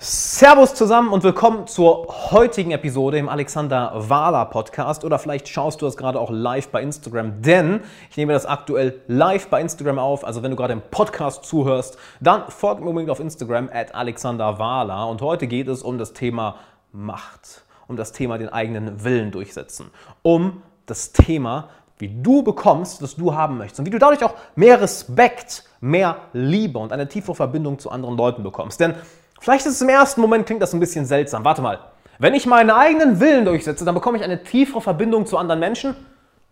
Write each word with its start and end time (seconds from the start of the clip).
Servus 0.00 0.74
zusammen 0.74 1.12
und 1.12 1.24
willkommen 1.24 1.66
zur 1.66 2.06
heutigen 2.30 2.70
Episode 2.70 3.18
im 3.18 3.28
Alexander 3.28 3.92
Wahler 3.96 4.44
Podcast 4.44 5.02
oder 5.02 5.18
vielleicht 5.18 5.48
schaust 5.48 5.82
du 5.82 5.86
das 5.86 5.96
gerade 5.96 6.20
auch 6.20 6.30
live 6.30 6.68
bei 6.68 6.80
Instagram, 6.82 7.42
denn 7.42 7.80
ich 8.08 8.16
nehme 8.16 8.32
das 8.32 8.46
aktuell 8.46 9.00
live 9.08 9.48
bei 9.48 9.60
Instagram 9.60 9.98
auf. 9.98 10.24
Also 10.24 10.44
wenn 10.44 10.52
du 10.52 10.56
gerade 10.56 10.72
im 10.72 10.82
Podcast 10.92 11.46
zuhörst, 11.46 11.98
dann 12.20 12.48
folgt 12.48 12.80
mir 12.80 12.90
unbedingt 12.90 13.10
auf 13.10 13.18
Instagram 13.18 13.68
at 13.72 13.92
Alexander 13.92 14.60
Wahler 14.60 15.08
und 15.08 15.20
heute 15.20 15.48
geht 15.48 15.66
es 15.66 15.82
um 15.82 15.98
das 15.98 16.12
Thema 16.12 16.54
Macht, 16.92 17.64
um 17.88 17.96
das 17.96 18.12
Thema 18.12 18.38
den 18.38 18.50
eigenen 18.50 19.02
Willen 19.02 19.32
durchsetzen, 19.32 19.90
um 20.22 20.62
das 20.86 21.10
Thema 21.10 21.70
wie 21.98 22.22
du 22.22 22.44
bekommst, 22.44 23.02
was 23.02 23.16
du 23.16 23.34
haben 23.34 23.58
möchtest 23.58 23.80
und 23.80 23.86
wie 23.86 23.90
du 23.90 23.98
dadurch 23.98 24.22
auch 24.22 24.34
mehr 24.54 24.80
Respekt, 24.80 25.64
mehr 25.80 26.18
Liebe 26.32 26.78
und 26.78 26.92
eine 26.92 27.08
tiefere 27.08 27.34
Verbindung 27.34 27.80
zu 27.80 27.90
anderen 27.90 28.16
Leuten 28.16 28.44
bekommst. 28.44 28.78
Denn 28.78 28.94
Vielleicht 29.40 29.66
ist 29.66 29.74
es 29.74 29.82
im 29.82 29.88
ersten 29.88 30.20
Moment, 30.20 30.46
klingt 30.46 30.62
das 30.62 30.72
ein 30.72 30.80
bisschen 30.80 31.06
seltsam. 31.06 31.44
Warte 31.44 31.62
mal. 31.62 31.78
Wenn 32.18 32.34
ich 32.34 32.46
meinen 32.46 32.70
eigenen 32.70 33.20
Willen 33.20 33.44
durchsetze, 33.44 33.84
dann 33.84 33.94
bekomme 33.94 34.18
ich 34.18 34.24
eine 34.24 34.42
tiefere 34.42 34.80
Verbindung 34.80 35.26
zu 35.26 35.38
anderen 35.38 35.60
Menschen? 35.60 35.94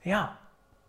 Ja, 0.05 0.37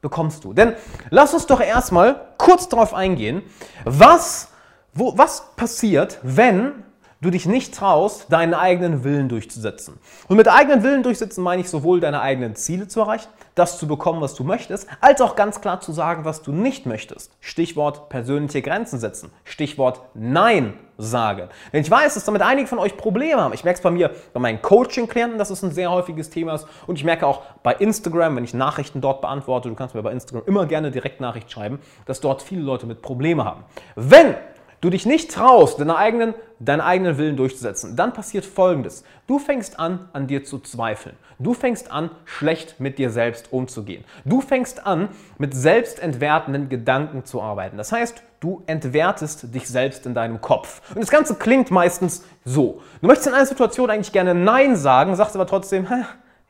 bekommst 0.01 0.43
du. 0.43 0.53
Denn 0.53 0.75
lass 1.09 1.33
uns 1.33 1.47
doch 1.47 1.59
erstmal 1.59 2.27
kurz 2.37 2.69
darauf 2.69 2.93
eingehen, 2.93 3.41
was, 3.85 4.49
wo, 4.93 5.17
was 5.17 5.55
passiert, 5.55 6.19
wenn 6.21 6.83
du 7.21 7.31
dich 7.31 7.45
nicht 7.45 7.73
traust, 7.73 8.31
deinen 8.31 8.53
eigenen 8.53 9.03
Willen 9.03 9.29
durchzusetzen. 9.29 9.99
Und 10.27 10.37
mit 10.37 10.47
eigenen 10.47 10.83
Willen 10.83 11.03
durchsetzen 11.03 11.43
meine 11.43 11.61
ich 11.61 11.69
sowohl 11.69 11.99
deine 11.99 12.21
eigenen 12.21 12.55
Ziele 12.55 12.87
zu 12.87 13.01
erreichen, 13.01 13.29
das 13.55 13.79
zu 13.79 13.87
bekommen, 13.87 14.21
was 14.21 14.35
du 14.35 14.43
möchtest, 14.43 14.87
als 15.01 15.21
auch 15.21 15.35
ganz 15.35 15.61
klar 15.61 15.81
zu 15.81 15.91
sagen, 15.91 16.25
was 16.25 16.43
du 16.43 16.51
nicht 16.51 16.85
möchtest. 16.85 17.31
Stichwort 17.39 18.09
persönliche 18.09 18.61
Grenzen 18.61 18.99
setzen. 18.99 19.31
Stichwort 19.43 20.01
Nein 20.13 20.73
sagen. 20.97 21.49
Denn 21.73 21.81
ich 21.81 21.91
weiß, 21.91 22.15
dass 22.15 22.25
damit 22.25 22.41
einige 22.41 22.67
von 22.67 22.79
euch 22.79 22.97
Probleme 22.97 23.41
haben. 23.41 23.53
Ich 23.53 23.63
merke 23.63 23.77
es 23.77 23.83
bei 23.83 23.91
mir, 23.91 24.11
bei 24.33 24.39
meinen 24.39 24.61
Coaching-Klienten, 24.61 25.37
dass 25.37 25.49
es 25.49 25.63
ein 25.63 25.71
sehr 25.71 25.91
häufiges 25.91 26.29
Thema 26.29 26.55
ist. 26.55 26.67
Und 26.87 26.97
ich 26.97 27.03
merke 27.03 27.25
auch 27.25 27.41
bei 27.63 27.73
Instagram, 27.73 28.35
wenn 28.35 28.43
ich 28.43 28.53
Nachrichten 28.53 29.01
dort 29.01 29.21
beantworte, 29.21 29.69
du 29.69 29.75
kannst 29.75 29.95
mir 29.95 30.03
bei 30.03 30.11
Instagram 30.11 30.43
immer 30.45 30.65
gerne 30.65 30.91
direkt 30.91 31.21
Nachricht 31.21 31.51
schreiben, 31.51 31.79
dass 32.05 32.19
dort 32.19 32.41
viele 32.41 32.61
Leute 32.61 32.85
mit 32.85 33.01
Probleme 33.01 33.45
haben. 33.45 33.63
Wenn 33.95 34.35
du 34.81 34.89
dich 34.89 35.05
nicht 35.05 35.31
traust, 35.31 35.79
deinen 35.79 35.91
eigenen, 35.91 36.33
deinen 36.59 36.81
eigenen 36.81 37.17
Willen 37.17 37.37
durchzusetzen, 37.37 37.95
dann 37.95 38.13
passiert 38.13 38.45
Folgendes. 38.45 39.03
Du 39.27 39.39
fängst 39.39 39.79
an, 39.79 40.09
an 40.13 40.27
dir 40.27 40.43
zu 40.43 40.59
zweifeln. 40.59 41.15
Du 41.39 41.53
fängst 41.53 41.91
an, 41.91 42.09
schlecht 42.25 42.79
mit 42.79 42.97
dir 42.97 43.11
selbst 43.11 43.51
umzugehen. 43.51 44.03
Du 44.25 44.41
fängst 44.41 44.85
an, 44.85 45.09
mit 45.37 45.53
selbstentwertenden 45.55 46.69
Gedanken 46.69 47.25
zu 47.25 47.41
arbeiten. 47.41 47.77
Das 47.77 47.91
heißt, 47.91 48.23
du 48.39 48.63
entwertest 48.65 49.53
dich 49.53 49.67
selbst 49.67 50.05
in 50.05 50.15
deinem 50.15 50.41
Kopf. 50.41 50.81
Und 50.89 51.01
das 51.01 51.11
Ganze 51.11 51.35
klingt 51.35 51.69
meistens 51.69 52.23
so. 52.43 52.81
Du 53.01 53.07
möchtest 53.07 53.27
in 53.27 53.33
einer 53.33 53.45
Situation 53.45 53.89
eigentlich 53.89 54.13
gerne 54.13 54.33
Nein 54.33 54.75
sagen, 54.75 55.15
sagst 55.15 55.35
aber 55.35 55.45
trotzdem, 55.45 55.87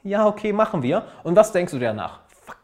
ja, 0.03 0.25
okay, 0.25 0.53
machen 0.53 0.83
wir. 0.83 1.05
Und 1.23 1.35
was 1.35 1.51
denkst 1.51 1.73
du 1.73 1.79
dir 1.79 1.87
danach? 1.87 2.21
Fuck. 2.29 2.57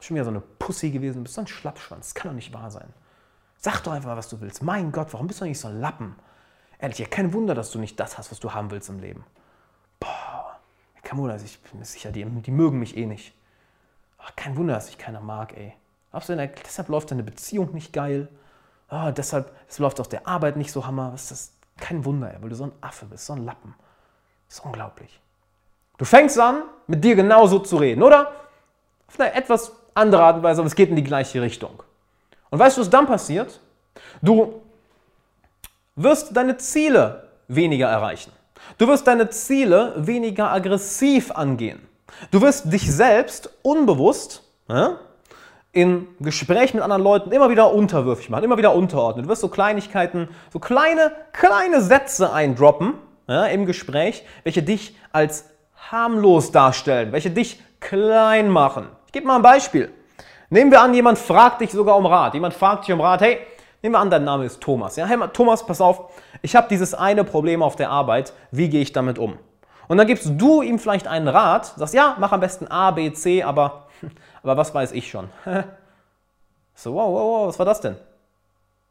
Schon 0.00 0.14
wieder 0.14 0.24
so 0.24 0.30
eine 0.30 0.40
Pussy 0.40 0.90
gewesen, 0.90 1.22
bist 1.22 1.34
so 1.34 1.42
ein 1.42 1.46
Schlappschwanz. 1.46 2.08
Das 2.08 2.14
kann 2.14 2.30
doch 2.30 2.36
nicht 2.36 2.54
wahr 2.54 2.70
sein. 2.70 2.88
Sag 3.64 3.82
doch 3.82 3.92
einfach, 3.92 4.16
was 4.16 4.28
du 4.28 4.40
willst. 4.40 4.62
Mein 4.62 4.90
Gott, 4.90 5.12
warum 5.12 5.28
bist 5.28 5.40
du 5.40 5.44
nicht 5.44 5.60
so 5.60 5.68
ein 5.68 5.80
Lappen? 5.80 6.16
Ehrlich, 6.80 6.98
ja, 6.98 7.06
kein 7.06 7.32
Wunder, 7.32 7.54
dass 7.54 7.70
du 7.70 7.78
nicht 7.78 7.98
das 8.00 8.18
hast, 8.18 8.32
was 8.32 8.40
du 8.40 8.52
haben 8.52 8.72
willst 8.72 8.88
im 8.88 8.98
Leben. 8.98 9.24
Boah, 10.00 10.58
kein 11.04 11.16
ich 11.36 11.60
bin 11.60 11.78
mir 11.78 11.84
sicher, 11.84 12.10
die, 12.10 12.24
die 12.24 12.50
mögen 12.50 12.80
mich 12.80 12.96
eh 12.96 13.06
nicht. 13.06 13.32
Ach, 14.18 14.34
kein 14.34 14.56
Wunder, 14.56 14.74
dass 14.74 14.88
ich 14.88 14.98
keiner 14.98 15.20
mag, 15.20 15.56
ey. 15.56 15.74
Der, 16.28 16.48
deshalb 16.48 16.88
läuft 16.88 17.12
deine 17.12 17.22
Beziehung 17.22 17.72
nicht 17.72 17.92
geil. 17.92 18.28
Oh, 18.90 19.12
deshalb 19.16 19.52
es 19.68 19.78
läuft 19.78 20.00
auch 20.00 20.08
der 20.08 20.26
Arbeit 20.26 20.56
nicht 20.56 20.72
so 20.72 20.84
hammer. 20.84 21.12
Das 21.12 21.30
ist 21.30 21.54
kein 21.78 22.04
Wunder, 22.04 22.34
ey, 22.34 22.42
weil 22.42 22.48
du 22.48 22.56
so 22.56 22.64
ein 22.64 22.72
Affe 22.80 23.06
bist, 23.06 23.26
so 23.26 23.32
ein 23.32 23.44
Lappen. 23.44 23.76
Das 24.48 24.58
ist 24.58 24.64
unglaublich. 24.64 25.20
Du 25.98 26.04
fängst 26.04 26.36
an, 26.38 26.64
mit 26.88 27.04
dir 27.04 27.14
genauso 27.14 27.60
zu 27.60 27.76
reden, 27.76 28.02
oder? 28.02 28.32
Auf 29.06 29.20
eine 29.20 29.32
etwas 29.34 29.72
andere 29.94 30.24
Art 30.24 30.36
und 30.38 30.42
Weise, 30.42 30.60
aber 30.60 30.66
es 30.66 30.74
geht 30.74 30.90
in 30.90 30.96
die 30.96 31.04
gleiche 31.04 31.40
Richtung. 31.40 31.84
Und 32.52 32.58
weißt 32.58 32.76
du, 32.76 32.82
was 32.82 32.90
dann 32.90 33.06
passiert? 33.06 33.60
Du 34.20 34.60
wirst 35.96 36.36
deine 36.36 36.58
Ziele 36.58 37.30
weniger 37.48 37.88
erreichen. 37.88 38.30
Du 38.76 38.86
wirst 38.88 39.06
deine 39.06 39.30
Ziele 39.30 39.94
weniger 39.96 40.52
aggressiv 40.52 41.30
angehen. 41.30 41.80
Du 42.30 42.42
wirst 42.42 42.70
dich 42.70 42.92
selbst 42.92 43.48
unbewusst 43.62 44.42
ja, 44.68 44.98
in 45.72 46.06
Gesprächen 46.20 46.76
mit 46.76 46.84
anderen 46.84 47.02
Leuten 47.02 47.32
immer 47.32 47.48
wieder 47.48 47.72
unterwürfig 47.72 48.28
machen, 48.28 48.44
immer 48.44 48.58
wieder 48.58 48.74
unterordnen. 48.74 49.24
Du 49.24 49.30
wirst 49.30 49.40
so 49.40 49.48
Kleinigkeiten, 49.48 50.28
so 50.52 50.58
kleine, 50.58 51.10
kleine 51.32 51.80
Sätze 51.80 52.34
eindroppen 52.34 52.92
ja, 53.28 53.46
im 53.46 53.64
Gespräch, 53.64 54.26
welche 54.44 54.62
dich 54.62 54.94
als 55.10 55.46
harmlos 55.90 56.52
darstellen, 56.52 57.12
welche 57.12 57.30
dich 57.30 57.62
klein 57.80 58.50
machen. 58.50 58.88
Ich 59.06 59.12
gebe 59.12 59.26
mal 59.26 59.36
ein 59.36 59.42
Beispiel. 59.42 59.90
Nehmen 60.52 60.70
wir 60.70 60.82
an, 60.82 60.92
jemand 60.92 61.18
fragt 61.18 61.62
dich 61.62 61.72
sogar 61.72 61.96
um 61.96 62.04
Rat. 62.04 62.34
Jemand 62.34 62.52
fragt 62.52 62.86
dich 62.86 62.92
um 62.92 63.00
Rat, 63.00 63.22
hey, 63.22 63.38
nehmen 63.80 63.94
wir 63.94 64.00
an, 64.00 64.10
dein 64.10 64.24
Name 64.24 64.44
ist 64.44 64.60
Thomas. 64.60 64.96
Ja, 64.96 65.06
hey, 65.06 65.16
Thomas, 65.32 65.64
pass 65.64 65.80
auf, 65.80 66.12
ich 66.42 66.54
habe 66.54 66.68
dieses 66.68 66.92
eine 66.92 67.24
Problem 67.24 67.62
auf 67.62 67.74
der 67.74 67.88
Arbeit. 67.88 68.34
Wie 68.50 68.68
gehe 68.68 68.82
ich 68.82 68.92
damit 68.92 69.18
um? 69.18 69.38
Und 69.88 69.96
dann 69.96 70.06
gibst 70.06 70.30
du 70.36 70.60
ihm 70.60 70.78
vielleicht 70.78 71.06
einen 71.06 71.26
Rat, 71.26 71.72
sagst, 71.78 71.94
ja, 71.94 72.16
mach 72.20 72.32
am 72.32 72.40
besten 72.40 72.68
A, 72.68 72.90
B, 72.90 73.10
C, 73.14 73.42
aber, 73.42 73.86
aber 74.42 74.58
was 74.58 74.74
weiß 74.74 74.92
ich 74.92 75.10
schon? 75.10 75.30
so, 76.74 76.92
wow, 76.92 77.06
wow, 77.06 77.14
wow, 77.14 77.48
was 77.48 77.58
war 77.58 77.64
das 77.64 77.80
denn? 77.80 77.96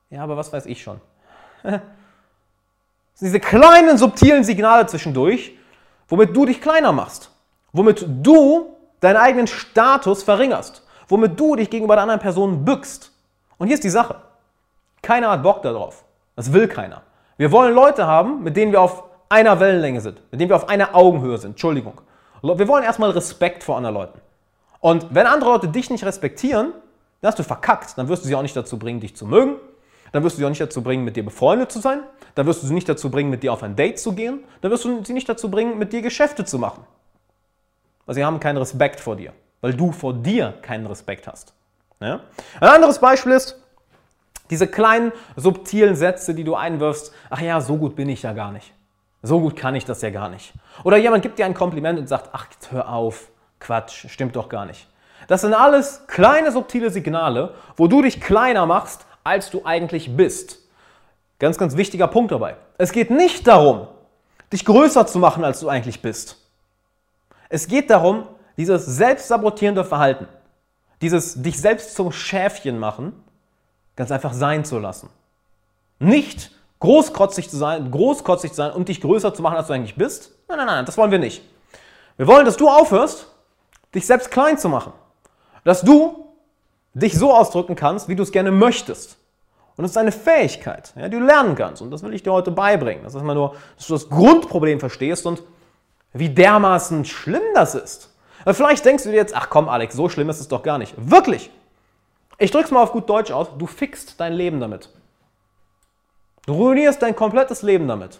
Ja, 0.09 0.23
aber 0.23 0.37
was 0.37 0.51
weiß 0.51 0.65
ich 0.65 0.81
schon? 0.81 0.99
diese 3.21 3.39
kleinen, 3.39 3.99
subtilen 3.99 4.43
Signale 4.43 4.87
zwischendurch, 4.87 5.55
womit 6.07 6.35
du 6.35 6.47
dich 6.47 6.59
kleiner 6.59 6.91
machst, 6.91 7.29
womit 7.71 8.03
du 8.07 8.75
deinen 8.99 9.17
eigenen 9.17 9.45
Status 9.45 10.23
verringerst 10.23 10.87
womit 11.11 11.39
du 11.39 11.55
dich 11.55 11.69
gegenüber 11.69 11.95
der 11.95 12.03
anderen 12.03 12.21
Person 12.21 12.63
bückst. 12.63 13.11
Und 13.57 13.67
hier 13.67 13.75
ist 13.75 13.83
die 13.83 13.89
Sache. 13.89 14.15
Keiner 15.01 15.29
hat 15.29 15.43
Bock 15.43 15.61
darauf. 15.61 16.03
Das 16.35 16.53
will 16.53 16.67
keiner. 16.67 17.01
Wir 17.37 17.51
wollen 17.51 17.75
Leute 17.75 18.07
haben, 18.07 18.43
mit 18.43 18.55
denen 18.55 18.71
wir 18.71 18.81
auf 18.81 19.03
einer 19.29 19.59
Wellenlänge 19.59 20.01
sind, 20.01 20.21
mit 20.31 20.39
denen 20.39 20.49
wir 20.49 20.55
auf 20.55 20.69
einer 20.69 20.95
Augenhöhe 20.95 21.37
sind. 21.37 21.51
Entschuldigung. 21.51 21.99
Wir 22.41 22.67
wollen 22.67 22.83
erstmal 22.83 23.11
Respekt 23.11 23.63
vor 23.63 23.77
anderen 23.77 23.95
Leuten. 23.95 24.19
Und 24.79 25.07
wenn 25.11 25.27
andere 25.27 25.51
Leute 25.51 25.67
dich 25.67 25.89
nicht 25.89 26.05
respektieren, 26.05 26.73
dann 27.21 27.29
hast 27.29 27.37
du 27.37 27.43
verkackt. 27.43 27.97
Dann 27.97 28.07
wirst 28.07 28.23
du 28.23 28.27
sie 28.27 28.35
auch 28.35 28.41
nicht 28.41 28.55
dazu 28.55 28.79
bringen, 28.79 28.99
dich 28.99 29.15
zu 29.15 29.25
mögen. 29.25 29.57
Dann 30.11 30.23
wirst 30.23 30.37
du 30.37 30.39
sie 30.39 30.45
auch 30.45 30.49
nicht 30.49 30.61
dazu 30.61 30.81
bringen, 30.81 31.03
mit 31.03 31.15
dir 31.15 31.23
befreundet 31.23 31.71
zu 31.71 31.79
sein. 31.79 32.03
Dann 32.35 32.45
wirst 32.45 32.63
du 32.63 32.67
sie 32.67 32.73
nicht 32.73 32.89
dazu 32.89 33.11
bringen, 33.11 33.29
mit 33.29 33.43
dir 33.43 33.53
auf 33.53 33.63
ein 33.63 33.75
Date 33.75 33.99
zu 33.99 34.13
gehen. 34.13 34.43
Dann 34.61 34.71
wirst 34.71 34.85
du 34.85 35.03
sie 35.03 35.13
nicht 35.13 35.29
dazu 35.29 35.51
bringen, 35.51 35.77
mit 35.77 35.93
dir 35.93 36.01
Geschäfte 36.01 36.45
zu 36.45 36.57
machen. 36.57 36.83
Weil 38.05 38.15
sie 38.15 38.25
haben 38.25 38.39
keinen 38.39 38.57
Respekt 38.57 38.99
vor 38.99 39.15
dir 39.15 39.33
weil 39.61 39.73
du 39.73 39.91
vor 39.91 40.13
dir 40.13 40.53
keinen 40.61 40.87
Respekt 40.87 41.27
hast. 41.27 41.53
Ja? 41.99 42.21
Ein 42.59 42.69
anderes 42.69 42.99
Beispiel 42.99 43.31
ist, 43.31 43.57
diese 44.49 44.67
kleinen 44.67 45.13
subtilen 45.37 45.95
Sätze, 45.95 46.35
die 46.35 46.43
du 46.43 46.55
einwirfst, 46.55 47.13
ach 47.29 47.39
ja, 47.39 47.61
so 47.61 47.77
gut 47.77 47.95
bin 47.95 48.09
ich 48.09 48.23
ja 48.23 48.33
gar 48.33 48.51
nicht. 48.51 48.73
So 49.23 49.39
gut 49.39 49.55
kann 49.55 49.75
ich 49.75 49.85
das 49.85 50.01
ja 50.01 50.09
gar 50.09 50.29
nicht. 50.29 50.53
Oder 50.83 50.97
jemand 50.97 51.21
gibt 51.21 51.39
dir 51.39 51.45
ein 51.45 51.53
Kompliment 51.53 51.99
und 51.99 52.07
sagt, 52.07 52.29
ach, 52.33 52.47
hör 52.71 52.89
auf, 52.89 53.29
Quatsch, 53.59 54.09
stimmt 54.09 54.35
doch 54.35 54.49
gar 54.49 54.65
nicht. 54.65 54.87
Das 55.27 55.41
sind 55.41 55.53
alles 55.53 56.05
kleine 56.07 56.51
subtile 56.51 56.89
Signale, 56.89 57.53
wo 57.77 57.87
du 57.87 58.01
dich 58.01 58.19
kleiner 58.19 58.65
machst, 58.65 59.05
als 59.23 59.51
du 59.51 59.63
eigentlich 59.63 60.17
bist. 60.17 60.59
Ganz, 61.39 61.57
ganz 61.57 61.77
wichtiger 61.77 62.07
Punkt 62.07 62.31
dabei. 62.31 62.55
Es 62.77 62.91
geht 62.91 63.11
nicht 63.11 63.47
darum, 63.47 63.87
dich 64.51 64.65
größer 64.65 65.07
zu 65.07 65.19
machen, 65.19 65.45
als 65.45 65.59
du 65.59 65.69
eigentlich 65.69 66.01
bist. 66.01 66.37
Es 67.49 67.67
geht 67.67 67.89
darum, 67.89 68.27
dieses 68.61 68.85
selbstsabotierende 68.85 69.83
Verhalten, 69.83 70.27
dieses 71.01 71.41
dich 71.41 71.59
selbst 71.59 71.95
zum 71.95 72.11
Schäfchen 72.11 72.77
machen, 72.77 73.11
ganz 73.95 74.11
einfach 74.11 74.33
sein 74.33 74.63
zu 74.65 74.77
lassen. 74.77 75.09
Nicht 75.97 76.51
großkotzig 76.79 77.49
zu 77.49 77.57
sein, 77.57 77.89
großkotzig 77.89 78.51
zu 78.51 78.57
sein 78.57 78.71
und 78.71 78.87
dich 78.87 79.01
größer 79.01 79.33
zu 79.33 79.41
machen, 79.41 79.57
als 79.57 79.67
du 79.67 79.73
eigentlich 79.73 79.95
bist. 79.95 80.31
Nein, 80.47 80.59
nein, 80.59 80.67
nein, 80.67 80.85
das 80.85 80.95
wollen 80.97 81.09
wir 81.09 81.17
nicht. 81.17 81.41
Wir 82.17 82.27
wollen, 82.27 82.45
dass 82.45 82.55
du 82.55 82.69
aufhörst, 82.69 83.25
dich 83.95 84.05
selbst 84.05 84.29
klein 84.29 84.59
zu 84.59 84.69
machen. 84.69 84.93
Dass 85.63 85.81
du 85.81 86.27
dich 86.93 87.17
so 87.17 87.33
ausdrücken 87.33 87.75
kannst, 87.75 88.07
wie 88.07 88.15
du 88.15 88.21
es 88.21 88.31
gerne 88.31 88.51
möchtest. 88.51 89.17
Und 89.75 89.83
das 89.83 89.91
ist 89.91 89.97
eine 89.97 90.11
Fähigkeit, 90.11 90.93
ja, 90.95 91.09
die 91.09 91.17
du 91.17 91.25
lernen 91.25 91.55
kannst. 91.55 91.81
Und 91.81 91.89
das 91.89 92.03
will 92.03 92.13
ich 92.13 92.21
dir 92.21 92.31
heute 92.31 92.51
beibringen. 92.51 93.03
Das 93.03 93.15
ist 93.15 93.23
mal 93.23 93.33
nur, 93.33 93.55
dass 93.75 93.87
du 93.87 93.93
das 93.93 94.07
Grundproblem 94.07 94.79
verstehst 94.79 95.25
und 95.25 95.41
wie 96.13 96.29
dermaßen 96.29 97.05
schlimm 97.05 97.41
das 97.55 97.73
ist. 97.73 98.10
Vielleicht 98.45 98.85
denkst 98.85 99.03
du 99.03 99.09
dir 99.09 99.17
jetzt, 99.17 99.35
ach 99.35 99.49
komm 99.49 99.69
Alex, 99.69 99.95
so 99.95 100.09
schlimm 100.09 100.29
ist 100.29 100.39
es 100.39 100.47
doch 100.47 100.63
gar 100.63 100.77
nicht. 100.77 100.93
Wirklich. 100.97 101.51
Ich 102.37 102.51
drück's 102.51 102.71
mal 102.71 102.81
auf 102.81 102.91
gut 102.91 103.09
Deutsch 103.09 103.31
aus, 103.31 103.47
du 103.57 103.67
fixst 103.67 104.19
dein 104.19 104.33
Leben 104.33 104.59
damit. 104.59 104.89
Du 106.47 106.53
ruinierst 106.53 107.01
dein 107.01 107.15
komplettes 107.15 107.61
Leben 107.61 107.87
damit. 107.87 108.19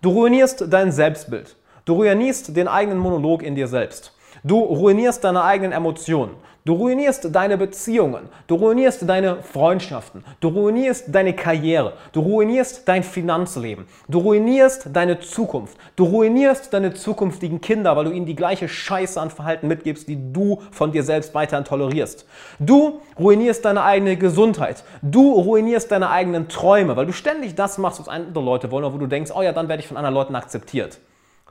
Du 0.00 0.10
ruinierst 0.10 0.64
dein 0.68 0.90
Selbstbild. 0.90 1.54
Du 1.84 1.94
ruinierst 1.94 2.56
den 2.56 2.66
eigenen 2.66 2.98
Monolog 2.98 3.42
in 3.42 3.54
dir 3.54 3.68
selbst. 3.68 4.12
Du 4.44 4.58
ruinierst 4.58 5.22
deine 5.22 5.44
eigenen 5.44 5.70
Emotionen. 5.70 6.34
Du 6.64 6.74
ruinierst 6.74 7.32
deine 7.32 7.56
Beziehungen. 7.56 8.28
Du 8.48 8.56
ruinierst 8.56 9.08
deine 9.08 9.42
Freundschaften. 9.42 10.24
Du 10.40 10.48
ruinierst 10.48 11.06
deine 11.14 11.34
Karriere. 11.34 11.92
Du 12.12 12.20
ruinierst 12.20 12.88
dein 12.88 13.04
Finanzleben. 13.04 13.86
Du 14.08 14.18
ruinierst 14.18 14.88
deine 14.92 15.20
Zukunft. 15.20 15.76
Du 15.94 16.04
ruinierst 16.04 16.72
deine 16.72 16.92
zukünftigen 16.92 17.60
Kinder, 17.60 17.96
weil 17.96 18.06
du 18.06 18.10
ihnen 18.10 18.26
die 18.26 18.34
gleiche 18.34 18.68
Scheiße 18.68 19.20
an 19.20 19.30
Verhalten 19.30 19.68
mitgibst, 19.68 20.08
die 20.08 20.32
du 20.32 20.60
von 20.72 20.90
dir 20.90 21.04
selbst 21.04 21.34
weiterhin 21.34 21.64
tolerierst. 21.64 22.26
Du 22.58 23.00
ruinierst 23.18 23.64
deine 23.64 23.84
eigene 23.84 24.16
Gesundheit. 24.16 24.82
Du 25.02 25.34
ruinierst 25.34 25.90
deine 25.90 26.10
eigenen 26.10 26.48
Träume, 26.48 26.96
weil 26.96 27.06
du 27.06 27.12
ständig 27.12 27.54
das 27.54 27.78
machst, 27.78 28.00
was 28.00 28.08
andere 28.08 28.44
Leute 28.44 28.72
wollen, 28.72 28.92
wo 28.92 28.98
du 28.98 29.06
denkst, 29.06 29.30
oh 29.34 29.42
ja, 29.42 29.52
dann 29.52 29.68
werde 29.68 29.82
ich 29.82 29.88
von 29.88 29.96
anderen 29.96 30.14
Leuten 30.14 30.34
akzeptiert. 30.34 30.98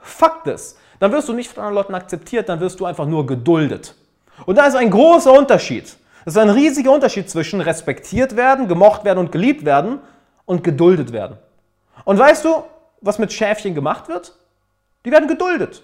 Fuck 0.02 0.44
this. 0.44 0.76
Dann 1.02 1.10
wirst 1.10 1.28
du 1.28 1.32
nicht 1.32 1.50
von 1.50 1.64
anderen 1.64 1.74
Leuten 1.74 1.94
akzeptiert, 1.96 2.48
dann 2.48 2.60
wirst 2.60 2.78
du 2.78 2.86
einfach 2.86 3.06
nur 3.06 3.26
geduldet. 3.26 3.96
Und 4.46 4.56
da 4.56 4.66
ist 4.66 4.76
ein 4.76 4.88
großer 4.88 5.32
Unterschied. 5.32 5.96
Es 6.24 6.34
ist 6.34 6.38
ein 6.38 6.48
riesiger 6.48 6.92
Unterschied 6.92 7.28
zwischen 7.28 7.60
respektiert 7.60 8.36
werden, 8.36 8.68
gemocht 8.68 9.04
werden 9.04 9.18
und 9.18 9.32
geliebt 9.32 9.64
werden 9.64 9.98
und 10.44 10.62
geduldet 10.62 11.12
werden. 11.12 11.38
Und 12.04 12.20
weißt 12.20 12.44
du, 12.44 12.62
was 13.00 13.18
mit 13.18 13.32
Schäfchen 13.32 13.74
gemacht 13.74 14.08
wird? 14.08 14.36
Die 15.04 15.10
werden 15.10 15.26
geduldet. 15.26 15.82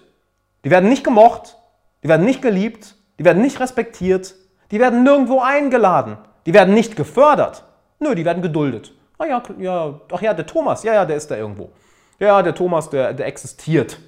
Die 0.63 0.71
werden 0.71 0.87
nicht 0.87 1.03
gemocht, 1.03 1.57
die 2.01 2.07
werden 2.07 2.25
nicht 2.25 2.41
geliebt, 2.41 2.95
die 3.19 3.25
werden 3.25 3.41
nicht 3.41 3.59
respektiert, 3.59 4.35
die 4.71 4.79
werden 4.79 5.03
nirgendwo 5.03 5.41
eingeladen, 5.41 6.17
die 6.45 6.53
werden 6.53 6.73
nicht 6.73 6.95
gefördert. 6.95 7.65
Nö, 7.99 8.15
die 8.15 8.23
werden 8.23 8.41
geduldet. 8.41 8.93
Ah 9.17 9.25
ja, 9.25 9.43
ja, 9.57 9.99
ach 10.13 10.21
ja, 10.21 10.33
der 10.33 10.45
Thomas, 10.45 10.83
ja, 10.83 10.93
ja, 10.93 11.03
der 11.03 11.17
ist 11.17 11.29
da 11.29 11.35
irgendwo. 11.35 11.71
Ja, 12.19 12.41
der 12.41 12.55
Thomas, 12.55 12.89
der, 12.89 13.11
der 13.11 13.27
existiert. 13.27 13.99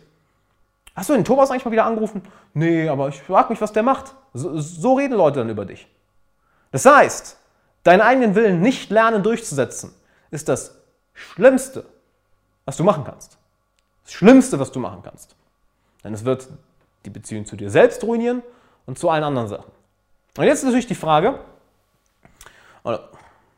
Hast 1.02 1.10
du 1.10 1.16
den 1.16 1.26
Thomas 1.26 1.50
eigentlich 1.50 1.66
mal 1.66 1.72
wieder 1.72 1.86
angerufen? 1.86 2.22
Nee, 2.54 2.88
aber 2.88 3.08
ich 3.08 3.20
frage 3.20 3.50
mich, 3.50 3.60
was 3.60 3.74
der 3.74 3.82
macht. 3.82 4.14
So, 4.36 4.62
so 4.62 4.94
reden 4.94 5.16
Leute 5.16 5.40
dann 5.40 5.50
über 5.50 5.66
dich. 5.66 5.88
Das 6.70 6.86
heißt, 6.86 7.38
deinen 7.82 8.02
eigenen 8.02 8.36
Willen 8.36 8.62
nicht 8.62 8.92
lernen 8.92 9.24
durchzusetzen, 9.24 9.96
ist 10.30 10.48
das 10.48 10.78
Schlimmste, 11.16 11.86
was 12.66 12.78
du 12.78 12.84
machen 12.84 13.04
kannst. 13.04 13.40
Das 14.04 14.14
Schlimmste, 14.14 14.60
was 14.60 14.72
du 14.72 14.80
machen 14.80 15.02
kannst. 15.02 15.36
Denn 16.04 16.14
es 16.14 16.24
wird 16.24 16.48
die 17.04 17.10
Beziehung 17.10 17.48
zu 17.48 17.56
dir 17.56 17.72
selbst 17.72 18.04
ruinieren 18.04 18.44
und 18.86 19.00
zu 19.00 19.10
allen 19.10 19.24
anderen 19.24 19.48
Sachen. 19.48 19.72
Und 20.38 20.44
jetzt 20.44 20.60
ist 20.60 20.66
natürlich 20.66 20.86
die 20.86 20.94
Frage, 20.94 21.40
oder 22.84 23.10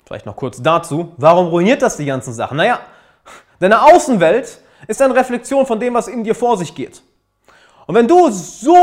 vielleicht 0.05 0.25
noch 0.25 0.37
kurz 0.37 0.61
dazu, 0.61 1.11
warum 1.17 1.47
ruiniert 1.47 1.81
das 1.81 1.97
die 1.97 2.05
ganzen 2.05 2.33
Sachen? 2.33 2.55
Naja, 2.55 2.79
deine 3.59 3.81
Außenwelt 3.81 4.61
ist 4.87 5.01
eine 5.01 5.13
Reflexion 5.13 5.65
von 5.65 5.81
dem, 5.81 5.93
was 5.93 6.07
in 6.07 6.23
dir 6.23 6.35
vor 6.35 6.57
sich 6.57 6.73
geht. 6.73 7.03
Und 7.85 7.95
wenn 7.95 8.07
du 8.07 8.29
so 8.29 8.73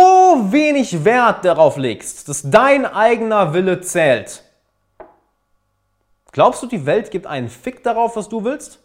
wenig 0.51 1.05
Wert 1.05 1.45
darauf 1.45 1.77
legst, 1.77 2.29
dass 2.29 2.43
dein 2.43 2.85
eigener 2.85 3.55
Wille 3.55 3.81
zählt, 3.81 4.43
glaubst 6.33 6.63
du, 6.63 6.67
die 6.67 6.85
Welt 6.85 7.11
gibt 7.11 7.27
einen 7.27 7.49
Fick 7.49 7.83
darauf, 7.83 8.17
was 8.17 8.29
du 8.29 8.45
willst? 8.45 8.81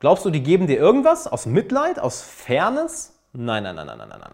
Glaubst 0.00 0.24
du, 0.24 0.30
die 0.30 0.42
geben 0.42 0.66
dir 0.66 0.78
irgendwas 0.78 1.26
aus 1.26 1.46
Mitleid, 1.46 1.98
aus 1.98 2.22
Fairness? 2.22 3.14
Nein, 3.32 3.62
nein, 3.62 3.76
nein, 3.76 3.86
nein, 3.86 3.98
nein, 3.98 4.08
nein. 4.10 4.32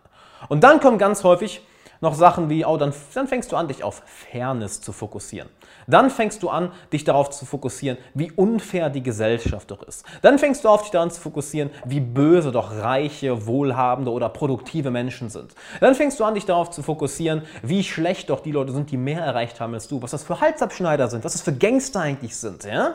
Und 0.49 0.65
dann 0.65 0.81
kommen 0.81 0.99
ganz 0.99 1.23
häufig 1.25 1.61
noch 2.00 2.15
Sachen 2.15 2.49
wie, 2.49 2.65
oh, 2.65 2.77
dann, 2.77 2.93
dann 3.15 3.29
fängst 3.29 3.53
du 3.53 3.56
an, 3.56 3.69
dich 3.69 3.83
auf 3.83 4.03
Fairness 4.06 4.81
zu 4.81 4.93
fokussieren. 4.93 5.49
Dann 5.87 6.11
fängst 6.11 6.43
du 6.43 6.49
an, 6.49 6.71
dich 6.93 7.05
darauf 7.05 7.31
zu 7.31 7.45
fokussieren, 7.47 7.99
wie 8.15 8.31
unfair 8.33 8.91
die 8.91 9.03
Gesellschaft 9.03 9.71
doch 9.71 9.83
ist. 9.83 10.05
Dann 10.23 10.39
fängst 10.39 10.65
du 10.65 10.69
auf, 10.69 10.83
dich 10.83 10.91
daran 10.91 11.11
zu 11.11 11.21
fokussieren, 11.21 11.71
wie 11.85 12.00
böse 12.00 12.53
doch 12.53 12.73
reiche, 12.73 13.47
wohlhabende 13.47 14.11
oder 14.11 14.29
produktive 14.29 14.91
Menschen 14.91 15.31
sind. 15.31 15.55
Dann 15.81 15.95
fängst 15.95 16.21
du 16.21 16.25
an, 16.25 16.35
dich 16.35 16.47
darauf 16.47 16.71
zu 16.71 16.83
fokussieren, 16.83 17.43
wie 17.62 17.83
schlecht 17.83 18.31
doch 18.31 18.41
die 18.41 18.53
Leute 18.53 18.73
sind, 18.73 18.91
die 18.91 18.97
mehr 18.97 19.23
erreicht 19.23 19.61
haben 19.61 19.75
als 19.75 19.89
du, 19.89 20.01
was 20.03 20.12
das 20.12 20.23
für 20.23 20.41
Halsabschneider 20.41 21.09
sind, 21.09 21.25
was 21.25 21.33
das 21.33 21.43
für 21.43 21.53
Gangster 21.53 22.01
eigentlich 22.01 22.37
sind. 22.37 22.65
Ja? 22.65 22.94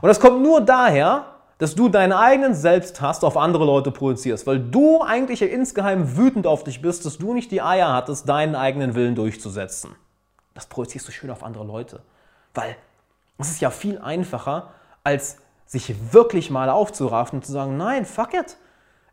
Und 0.00 0.08
das 0.08 0.20
kommt 0.20 0.42
nur 0.42 0.60
daher, 0.60 1.35
dass 1.58 1.74
du 1.74 1.88
deinen 1.88 2.12
eigenen 2.12 2.54
Selbsthass 2.54 3.24
auf 3.24 3.36
andere 3.36 3.64
Leute 3.64 3.90
projizierst, 3.90 4.46
weil 4.46 4.58
du 4.58 5.02
eigentlich 5.02 5.40
insgeheim 5.42 6.16
wütend 6.16 6.46
auf 6.46 6.64
dich 6.64 6.82
bist, 6.82 7.06
dass 7.06 7.18
du 7.18 7.32
nicht 7.32 7.50
die 7.50 7.62
Eier 7.62 7.92
hattest, 7.92 8.28
deinen 8.28 8.54
eigenen 8.54 8.94
Willen 8.94 9.14
durchzusetzen. 9.14 9.94
Das 10.54 10.66
projizierst 10.66 11.08
du 11.08 11.12
schön 11.12 11.30
auf 11.30 11.42
andere 11.42 11.64
Leute, 11.64 12.00
weil 12.54 12.76
es 13.38 13.50
ist 13.50 13.60
ja 13.60 13.70
viel 13.70 13.98
einfacher, 13.98 14.70
als 15.04 15.38
sich 15.66 16.12
wirklich 16.12 16.50
mal 16.50 16.70
aufzuraffen 16.70 17.38
und 17.38 17.44
zu 17.44 17.52
sagen, 17.52 17.76
nein, 17.76 18.04
fuck 18.04 18.34
it, 18.34 18.56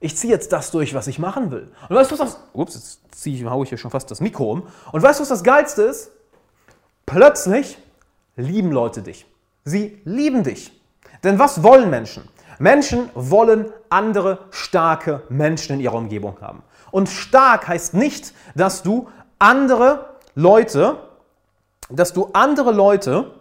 ich 0.03 0.17
ziehe 0.17 0.33
jetzt 0.33 0.51
das 0.51 0.69
durch, 0.69 0.93
was 0.93 1.07
ich 1.07 1.17
machen 1.17 1.49
will. 1.49 1.71
Und 1.87 1.95
weißt 1.95 2.11
du, 2.11 2.19
was 2.19 2.33
das, 2.33 2.43
ups, 2.51 2.75
jetzt 2.75 3.25
ich, 3.25 3.45
haue 3.45 3.63
ich 3.63 3.69
hier 3.69 3.77
schon 3.77 3.89
fast 3.89 4.11
das 4.11 4.19
Mikro 4.19 4.51
um. 4.51 4.67
Und 4.91 5.01
weißt 5.01 5.19
du, 5.19 5.21
was 5.21 5.29
das 5.29 5.45
Geilste 5.45 5.83
ist? 5.83 6.11
Plötzlich 7.05 7.77
lieben 8.35 8.73
Leute 8.73 9.01
dich. 9.01 9.25
Sie 9.63 10.01
lieben 10.03 10.43
dich. 10.43 10.77
Denn 11.23 11.39
was 11.39 11.63
wollen 11.63 11.89
Menschen? 11.89 12.27
Menschen 12.59 13.09
wollen 13.15 13.71
andere 13.89 14.39
starke 14.51 15.23
Menschen 15.29 15.75
in 15.75 15.79
ihrer 15.79 15.95
Umgebung 15.95 16.37
haben. 16.41 16.63
Und 16.91 17.09
stark 17.09 17.67
heißt 17.67 17.93
nicht, 17.93 18.33
dass 18.55 18.83
du 18.83 19.09
andere 19.39 20.05
Leute, 20.35 20.97
dass 21.89 22.13
du 22.13 22.29
andere 22.33 22.71
Leute 22.71 23.31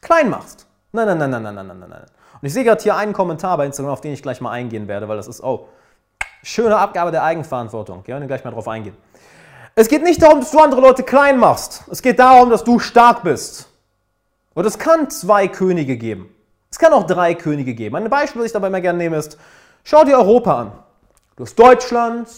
klein 0.00 0.30
machst. 0.30 0.66
Nein, 0.92 1.06
nein, 1.06 1.18
nein, 1.18 1.30
nein, 1.30 1.42
nein, 1.42 1.54
nein, 1.54 1.66
nein, 1.66 1.90
nein. 1.90 2.06
Und 2.40 2.46
ich 2.46 2.52
sehe 2.52 2.64
gerade 2.64 2.82
hier 2.82 2.96
einen 2.96 3.12
Kommentar 3.12 3.56
bei 3.56 3.66
Instagram, 3.66 3.92
auf 3.92 4.00
den 4.00 4.12
ich 4.12 4.22
gleich 4.22 4.40
mal 4.40 4.50
eingehen 4.50 4.86
werde, 4.88 5.08
weil 5.08 5.16
das 5.16 5.26
ist, 5.26 5.42
oh, 5.42 5.68
schöne 6.42 6.76
Abgabe 6.76 7.10
der 7.10 7.24
Eigenverantwortung. 7.24 8.06
Wir 8.06 8.14
werden 8.14 8.28
gleich 8.28 8.44
mal 8.44 8.52
drauf 8.52 8.68
eingehen. 8.68 8.96
Es 9.74 9.88
geht 9.88 10.02
nicht 10.02 10.22
darum, 10.22 10.40
dass 10.40 10.50
du 10.50 10.58
andere 10.58 10.80
Leute 10.80 11.02
klein 11.02 11.38
machst. 11.38 11.84
Es 11.90 12.02
geht 12.02 12.18
darum, 12.18 12.50
dass 12.50 12.64
du 12.64 12.78
stark 12.78 13.22
bist. 13.22 13.68
Und 14.54 14.64
es 14.64 14.78
kann 14.78 15.10
zwei 15.10 15.48
Könige 15.48 15.96
geben. 15.96 16.34
Es 16.70 16.78
kann 16.78 16.92
auch 16.92 17.06
drei 17.06 17.34
Könige 17.34 17.74
geben. 17.74 17.96
Ein 17.96 18.10
Beispiel, 18.10 18.40
das 18.40 18.46
ich 18.46 18.52
dabei 18.52 18.68
immer 18.68 18.80
gerne 18.80 18.98
nehme, 18.98 19.16
ist, 19.16 19.38
schau 19.84 20.04
dir 20.04 20.18
Europa 20.18 20.60
an. 20.60 20.72
Du 21.36 21.44
hast 21.44 21.58
Deutschland, 21.58 22.28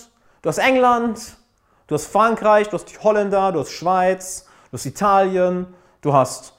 du 0.42 0.48
hast 0.48 0.58
England, 0.58 1.36
du 1.86 1.94
hast 1.94 2.06
Frankreich, 2.06 2.68
du 2.68 2.74
hast 2.74 2.86
die 2.86 2.98
Holländer, 2.98 3.52
du 3.52 3.60
hast 3.60 3.70
Schweiz, 3.70 4.46
du 4.70 4.74
hast 4.74 4.86
Italien, 4.86 5.66
du 6.00 6.12
hast 6.12 6.54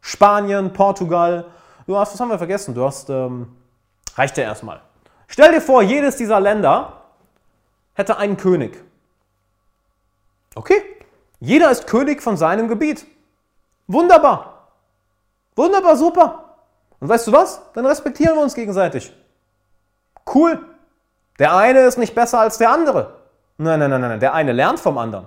Spanien, 0.00 0.72
Portugal, 0.72 1.46
du 1.86 1.96
hast, 1.96 2.12
was 2.12 2.20
haben 2.20 2.30
wir 2.30 2.38
vergessen? 2.38 2.74
Du 2.74 2.84
hast, 2.84 3.08
ähm, 3.10 3.56
reicht 4.14 4.36
ja 4.36 4.44
erstmal. 4.44 4.80
Stell 5.28 5.52
dir 5.52 5.60
vor, 5.60 5.82
jedes 5.82 6.16
dieser 6.16 6.40
Länder 6.40 7.04
hätte 7.94 8.16
einen 8.16 8.36
König. 8.36 8.82
Okay, 10.54 10.82
jeder 11.38 11.70
ist 11.70 11.86
König 11.86 12.20
von 12.20 12.36
seinem 12.36 12.68
Gebiet. 12.68 13.06
Wunderbar. 13.86 14.68
Wunderbar, 15.54 15.96
super. 15.96 16.49
Und 17.00 17.08
weißt 17.08 17.26
du 17.26 17.32
was? 17.32 17.60
Dann 17.72 17.86
respektieren 17.86 18.36
wir 18.36 18.42
uns 18.42 18.54
gegenseitig. 18.54 19.12
Cool. 20.32 20.64
Der 21.38 21.56
eine 21.56 21.80
ist 21.80 21.98
nicht 21.98 22.14
besser 22.14 22.40
als 22.40 22.58
der 22.58 22.70
andere. 22.70 23.16
Nein, 23.56 23.78
nein, 23.78 23.90
nein, 23.90 24.00
nein. 24.00 24.20
Der 24.20 24.34
eine 24.34 24.52
lernt 24.52 24.78
vom 24.78 24.98
anderen. 24.98 25.26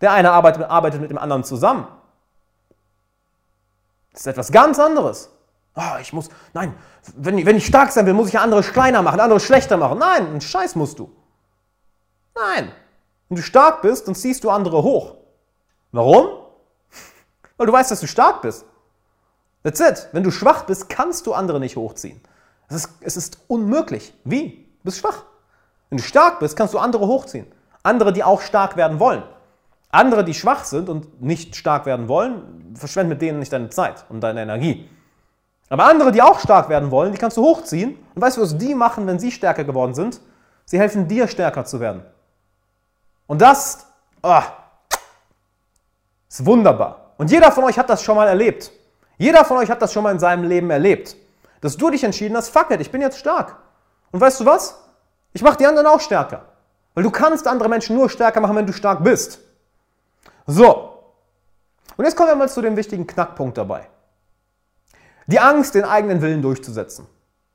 Der 0.00 0.12
eine 0.12 0.32
arbeitet, 0.32 0.64
arbeitet 0.64 1.00
mit 1.00 1.10
dem 1.10 1.18
anderen 1.18 1.44
zusammen. 1.44 1.86
Das 4.12 4.22
ist 4.22 4.26
etwas 4.26 4.52
ganz 4.52 4.78
anderes. 4.78 5.30
Oh, 5.76 5.98
ich 6.00 6.12
muss, 6.12 6.28
nein, 6.52 6.74
wenn, 7.16 7.44
wenn 7.44 7.56
ich 7.56 7.66
stark 7.66 7.90
sein 7.90 8.06
will, 8.06 8.12
muss 8.12 8.28
ich 8.28 8.38
andere 8.38 8.62
kleiner 8.62 9.02
machen, 9.02 9.18
andere 9.18 9.40
schlechter 9.40 9.76
machen. 9.76 9.98
Nein, 9.98 10.26
einen 10.26 10.40
Scheiß 10.40 10.76
musst 10.76 10.98
du. 10.98 11.10
Nein. 12.34 12.70
Wenn 13.28 13.36
du 13.36 13.42
stark 13.42 13.82
bist, 13.82 14.06
dann 14.06 14.14
ziehst 14.14 14.44
du 14.44 14.50
andere 14.50 14.82
hoch. 14.82 15.16
Warum? 15.90 16.28
Weil 17.56 17.66
du 17.66 17.72
weißt, 17.72 17.90
dass 17.90 18.00
du 18.00 18.06
stark 18.06 18.42
bist. 18.42 18.64
That's 19.64 19.80
it. 19.80 20.08
Wenn 20.12 20.22
du 20.22 20.30
schwach 20.30 20.64
bist, 20.64 20.88
kannst 20.88 21.26
du 21.26 21.32
andere 21.32 21.58
nicht 21.58 21.76
hochziehen. 21.76 22.20
Es 22.68 22.76
ist, 22.76 22.90
es 23.00 23.16
ist 23.16 23.38
unmöglich. 23.48 24.14
Wie? 24.24 24.50
Du 24.50 24.84
bist 24.84 24.98
schwach. 24.98 25.24
Wenn 25.88 25.98
du 25.98 26.04
stark 26.04 26.38
bist, 26.38 26.56
kannst 26.56 26.74
du 26.74 26.78
andere 26.78 27.06
hochziehen. 27.06 27.46
Andere, 27.82 28.12
die 28.12 28.22
auch 28.22 28.42
stark 28.42 28.76
werden 28.76 29.00
wollen. 29.00 29.22
Andere, 29.90 30.24
die 30.24 30.34
schwach 30.34 30.64
sind 30.64 30.88
und 30.88 31.22
nicht 31.22 31.56
stark 31.56 31.86
werden 31.86 32.08
wollen, 32.08 32.74
verschwenden 32.74 33.10
mit 33.10 33.22
denen 33.22 33.38
nicht 33.38 33.52
deine 33.52 33.70
Zeit 33.70 34.04
und 34.08 34.20
deine 34.20 34.42
Energie. 34.42 34.88
Aber 35.70 35.84
andere, 35.86 36.12
die 36.12 36.20
auch 36.20 36.40
stark 36.40 36.68
werden 36.68 36.90
wollen, 36.90 37.12
die 37.12 37.18
kannst 37.18 37.36
du 37.36 37.42
hochziehen. 37.42 37.96
Und 38.14 38.20
weißt 38.20 38.36
du, 38.36 38.42
was 38.42 38.58
die 38.58 38.74
machen, 38.74 39.06
wenn 39.06 39.18
sie 39.18 39.30
stärker 39.30 39.64
geworden 39.64 39.94
sind? 39.94 40.20
Sie 40.66 40.78
helfen 40.78 41.08
dir, 41.08 41.26
stärker 41.26 41.64
zu 41.64 41.80
werden. 41.80 42.02
Und 43.26 43.40
das 43.40 43.86
oh, 44.22 44.40
ist 46.28 46.44
wunderbar. 46.44 47.12
Und 47.16 47.30
jeder 47.30 47.50
von 47.52 47.64
euch 47.64 47.78
hat 47.78 47.88
das 47.88 48.02
schon 48.02 48.16
mal 48.16 48.28
erlebt. 48.28 48.70
Jeder 49.16 49.44
von 49.44 49.58
euch 49.58 49.70
hat 49.70 49.80
das 49.82 49.92
schon 49.92 50.02
mal 50.02 50.12
in 50.12 50.18
seinem 50.18 50.44
Leben 50.44 50.70
erlebt. 50.70 51.16
Dass 51.60 51.76
du 51.76 51.90
dich 51.90 52.04
entschieden 52.04 52.36
hast, 52.36 52.50
fuck 52.50 52.70
it, 52.70 52.80
ich 52.80 52.90
bin 52.90 53.00
jetzt 53.00 53.18
stark. 53.18 53.56
Und 54.10 54.20
weißt 54.20 54.40
du 54.40 54.46
was? 54.46 54.80
Ich 55.32 55.42
mache 55.42 55.56
die 55.56 55.66
anderen 55.66 55.86
auch 55.86 56.00
stärker. 56.00 56.42
Weil 56.94 57.04
du 57.04 57.10
kannst 57.10 57.46
andere 57.48 57.68
Menschen 57.68 57.96
nur 57.96 58.08
stärker 58.08 58.40
machen, 58.40 58.56
wenn 58.56 58.66
du 58.66 58.72
stark 58.72 59.02
bist. 59.02 59.40
So. 60.46 60.90
Und 61.96 62.04
jetzt 62.04 62.16
kommen 62.16 62.28
wir 62.28 62.36
mal 62.36 62.48
zu 62.48 62.62
dem 62.62 62.76
wichtigen 62.76 63.06
Knackpunkt 63.06 63.58
dabei. 63.58 63.88
Die 65.26 65.40
Angst, 65.40 65.74
den 65.74 65.84
eigenen 65.84 66.20
Willen 66.20 66.42
durchzusetzen. 66.42 67.06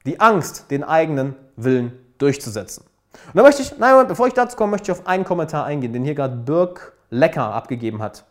Die 0.06 0.20
Angst, 0.20 0.72
den 0.72 0.84
eigenen 0.84 1.36
Willen 1.56 2.14
durchzusetzen. 2.18 2.84
Und 3.28 3.36
da 3.36 3.44
möchte 3.44 3.62
ich, 3.62 3.78
nein, 3.78 4.08
bevor 4.08 4.28
ich 4.28 4.34
dazu 4.34 4.58
komme, 4.58 4.72
möchte 4.72 4.92
ich 4.92 4.98
auf 4.98 5.08
einen 5.08 5.24
Kommentar 5.24 5.66
eingehen, 5.66 5.94
den 5.94 6.04
hier 6.04 6.16
gerade 6.16 6.36
Birk 6.36 6.94
Lecker 7.10 7.54
abgegeben 7.54 8.02
hat. 8.02 8.26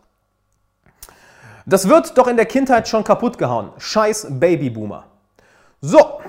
Das 1.68 1.86
wird 1.86 2.16
doch 2.16 2.26
in 2.28 2.36
der 2.36 2.46
Kindheit 2.46 2.88
schon 2.88 3.04
kaputt 3.04 3.36
gehauen. 3.36 3.72
Scheiß 3.76 4.28
Babyboomer. 4.30 5.04
So, 5.82 6.20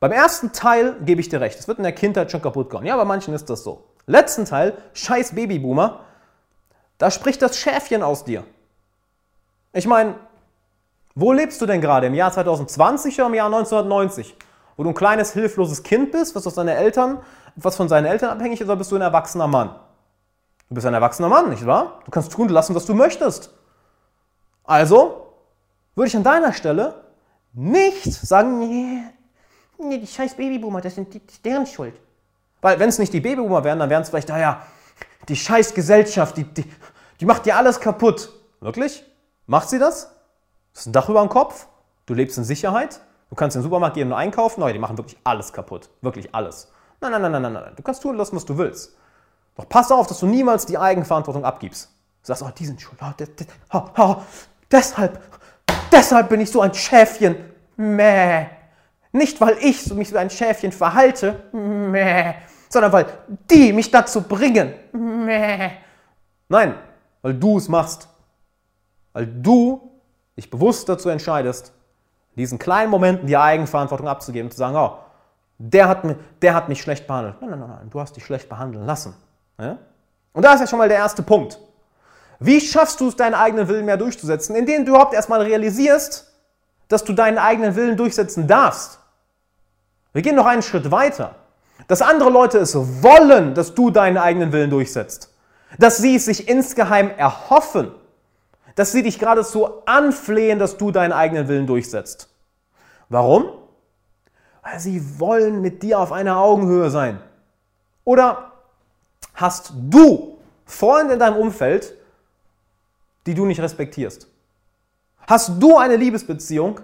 beim 0.00 0.10
ersten 0.10 0.52
Teil 0.52 0.96
gebe 1.02 1.20
ich 1.20 1.28
dir 1.28 1.42
recht. 1.42 1.58
Es 1.58 1.68
wird 1.68 1.76
in 1.76 1.84
der 1.84 1.92
Kindheit 1.92 2.30
schon 2.30 2.40
kaputt 2.40 2.70
gehauen. 2.70 2.86
Ja, 2.86 2.96
bei 2.96 3.04
manchen 3.04 3.34
ist 3.34 3.50
das 3.50 3.62
so. 3.62 3.84
Letzten 4.06 4.46
Teil, 4.46 4.72
scheiß 4.94 5.34
Babyboomer, 5.34 6.00
da 6.96 7.10
spricht 7.10 7.42
das 7.42 7.58
Schäfchen 7.58 8.02
aus 8.02 8.24
dir. 8.24 8.42
Ich 9.74 9.86
meine, 9.86 10.14
wo 11.14 11.32
lebst 11.32 11.60
du 11.60 11.66
denn 11.66 11.82
gerade? 11.82 12.06
Im 12.06 12.14
Jahr 12.14 12.32
2020 12.32 13.20
oder 13.20 13.28
im 13.28 13.34
Jahr 13.34 13.46
1990? 13.46 14.34
Wo 14.78 14.84
du 14.84 14.88
ein 14.88 14.94
kleines, 14.94 15.34
hilfloses 15.34 15.82
Kind 15.82 16.10
bist, 16.10 16.34
was 16.34 16.46
aus 16.46 16.54
deinen 16.54 16.68
Eltern, 16.68 17.20
was 17.54 17.76
von 17.76 17.90
seinen 17.90 18.06
Eltern 18.06 18.30
abhängig 18.30 18.62
ist, 18.62 18.66
oder 18.66 18.76
bist 18.76 18.90
du 18.90 18.96
ein 18.96 19.02
erwachsener 19.02 19.46
Mann? 19.46 19.74
Du 20.70 20.74
bist 20.74 20.86
ein 20.86 20.94
erwachsener 20.94 21.28
Mann, 21.28 21.50
nicht 21.50 21.66
wahr? 21.66 22.00
Du 22.06 22.10
kannst 22.10 22.32
tun 22.32 22.48
lassen, 22.48 22.74
was 22.74 22.86
du 22.86 22.94
möchtest. 22.94 23.52
Also 24.70 25.34
würde 25.96 26.06
ich 26.06 26.16
an 26.16 26.22
deiner 26.22 26.52
Stelle 26.52 27.02
nicht 27.52 28.04
sagen, 28.04 28.60
nee, 28.60 29.02
nee 29.78 29.98
die 29.98 30.06
scheiß 30.06 30.36
Babyboomer, 30.36 30.80
das 30.80 30.94
sind 30.94 31.12
die, 31.12 31.20
deren 31.44 31.66
Schuld. 31.66 31.94
Weil 32.60 32.78
wenn 32.78 32.88
es 32.88 33.00
nicht 33.00 33.12
die 33.12 33.18
Babyboomer 33.18 33.64
wären, 33.64 33.80
dann 33.80 33.90
wären 33.90 34.02
es 34.02 34.10
vielleicht, 34.10 34.28
naja, 34.28 34.64
die 35.28 35.34
scheiß 35.34 35.74
Gesellschaft, 35.74 36.36
die, 36.36 36.44
die, 36.44 36.64
die 37.18 37.24
macht 37.24 37.46
dir 37.46 37.56
alles 37.56 37.80
kaputt. 37.80 38.32
Wirklich? 38.60 39.04
Macht 39.48 39.68
sie 39.70 39.80
das? 39.80 40.14
Das 40.72 40.82
ist 40.82 40.86
ein 40.86 40.92
Dach 40.92 41.08
über 41.08 41.18
dem 41.20 41.30
Kopf, 41.30 41.66
du 42.06 42.14
lebst 42.14 42.38
in 42.38 42.44
Sicherheit, 42.44 43.00
du 43.28 43.34
kannst 43.34 43.56
in 43.56 43.62
den 43.62 43.64
Supermarkt 43.64 43.96
gehen 43.96 44.06
und 44.06 44.14
einkaufen, 44.14 44.60
nein, 44.60 44.72
die 44.72 44.78
machen 44.78 44.96
wirklich 44.96 45.18
alles 45.24 45.52
kaputt. 45.52 45.90
Wirklich 46.00 46.32
alles. 46.32 46.70
Nein, 47.00 47.10
nein, 47.10 47.22
nein, 47.22 47.32
nein, 47.32 47.42
nein, 47.42 47.52
nein. 47.54 47.72
Du 47.74 47.82
kannst 47.82 48.04
tun 48.04 48.16
lassen, 48.16 48.36
was 48.36 48.44
du 48.44 48.56
willst. 48.56 48.96
Doch 49.56 49.68
pass 49.68 49.90
auf, 49.90 50.06
dass 50.06 50.20
du 50.20 50.26
niemals 50.26 50.64
die 50.64 50.78
Eigenverantwortung 50.78 51.44
abgibst. 51.44 51.90
Du 52.22 52.28
sagst, 52.28 52.44
oh, 52.44 52.50
die 52.56 52.66
sind 52.66 52.80
schuld. 52.80 53.00
Oh, 53.02 53.10
de, 53.18 53.26
de, 53.26 53.46
oh, 53.72 53.82
oh, 53.96 54.16
deshalb, 54.70 55.20
deshalb 55.92 56.28
bin 56.28 56.40
ich 56.40 56.50
so 56.50 56.60
ein 56.60 56.74
Schäfchen. 56.74 57.36
Mäh. 57.76 58.46
Nicht, 59.12 59.40
weil 59.40 59.56
ich 59.60 59.92
mich 59.92 60.12
wie 60.12 60.18
ein 60.18 60.30
Schäfchen 60.30 60.72
verhalte, 60.72 61.42
Mäh. 61.52 62.34
sondern 62.68 62.92
weil 62.92 63.06
die 63.50 63.72
mich 63.72 63.90
dazu 63.90 64.22
bringen. 64.22 64.74
Mäh. 64.92 65.70
Nein, 66.48 66.74
weil 67.22 67.34
du 67.34 67.58
es 67.58 67.68
machst. 67.68 68.08
Weil 69.12 69.26
du 69.26 69.90
dich 70.36 70.50
bewusst 70.50 70.88
dazu 70.88 71.08
entscheidest, 71.08 71.72
in 72.34 72.42
diesen 72.42 72.58
kleinen 72.58 72.90
Momenten 72.90 73.26
die 73.26 73.36
Eigenverantwortung 73.36 74.06
abzugeben 74.06 74.46
und 74.46 74.52
zu 74.52 74.58
sagen, 74.58 74.76
oh, 74.76 74.98
der 75.58 75.88
hat, 75.88 76.04
mich, 76.04 76.16
der 76.40 76.54
hat 76.54 76.68
mich 76.68 76.80
schlecht 76.80 77.06
behandelt. 77.06 77.36
Nein, 77.40 77.50
nein, 77.50 77.60
nein, 77.60 77.68
nein, 77.68 77.90
du 77.90 78.00
hast 78.00 78.16
dich 78.16 78.24
schlecht 78.24 78.48
behandeln 78.48 78.86
lassen. 78.86 79.14
Ja? 79.58 79.78
Und 80.32 80.44
da 80.44 80.54
ist 80.54 80.60
ja 80.60 80.66
schon 80.66 80.78
mal 80.78 80.88
der 80.88 80.98
erste 80.98 81.22
Punkt. 81.22 81.58
Wie 82.40 82.60
schaffst 82.60 83.00
du 83.00 83.08
es, 83.08 83.16
deinen 83.16 83.34
eigenen 83.34 83.68
Willen 83.68 83.84
mehr 83.84 83.98
durchzusetzen? 83.98 84.56
Indem 84.56 84.86
du 84.86 84.92
überhaupt 84.92 85.12
erstmal 85.12 85.42
realisierst, 85.42 86.32
dass 86.88 87.04
du 87.04 87.12
deinen 87.12 87.38
eigenen 87.38 87.76
Willen 87.76 87.96
durchsetzen 87.96 88.48
darfst. 88.48 88.98
Wir 90.12 90.22
gehen 90.22 90.34
noch 90.34 90.46
einen 90.46 90.62
Schritt 90.62 90.90
weiter. 90.90 91.36
Dass 91.86 92.02
andere 92.02 92.30
Leute 92.30 92.58
es 92.58 92.74
wollen, 92.74 93.54
dass 93.54 93.74
du 93.74 93.90
deinen 93.90 94.16
eigenen 94.16 94.52
Willen 94.52 94.70
durchsetzt. 94.70 95.32
Dass 95.78 95.98
sie 95.98 96.16
es 96.16 96.24
sich 96.24 96.48
insgeheim 96.48 97.10
erhoffen. 97.10 97.92
Dass 98.74 98.90
sie 98.92 99.02
dich 99.02 99.18
geradezu 99.18 99.86
anflehen, 99.86 100.58
dass 100.58 100.78
du 100.78 100.90
deinen 100.90 101.12
eigenen 101.12 101.46
Willen 101.46 101.66
durchsetzt. 101.66 102.30
Warum? 103.10 103.52
Weil 104.62 104.80
sie 104.80 105.20
wollen 105.20 105.60
mit 105.60 105.82
dir 105.82 105.98
auf 105.98 106.10
einer 106.10 106.38
Augenhöhe 106.38 106.90
sein. 106.90 107.20
Oder 108.04 108.52
hast 109.34 109.72
du 109.74 110.38
Freunde 110.64 111.14
in 111.14 111.18
deinem 111.18 111.36
Umfeld, 111.36 111.94
die 113.26 113.34
du 113.34 113.46
nicht 113.46 113.60
respektierst? 113.60 114.28
Hast 115.26 115.62
du 115.62 115.76
eine 115.76 115.96
Liebesbeziehung, 115.96 116.80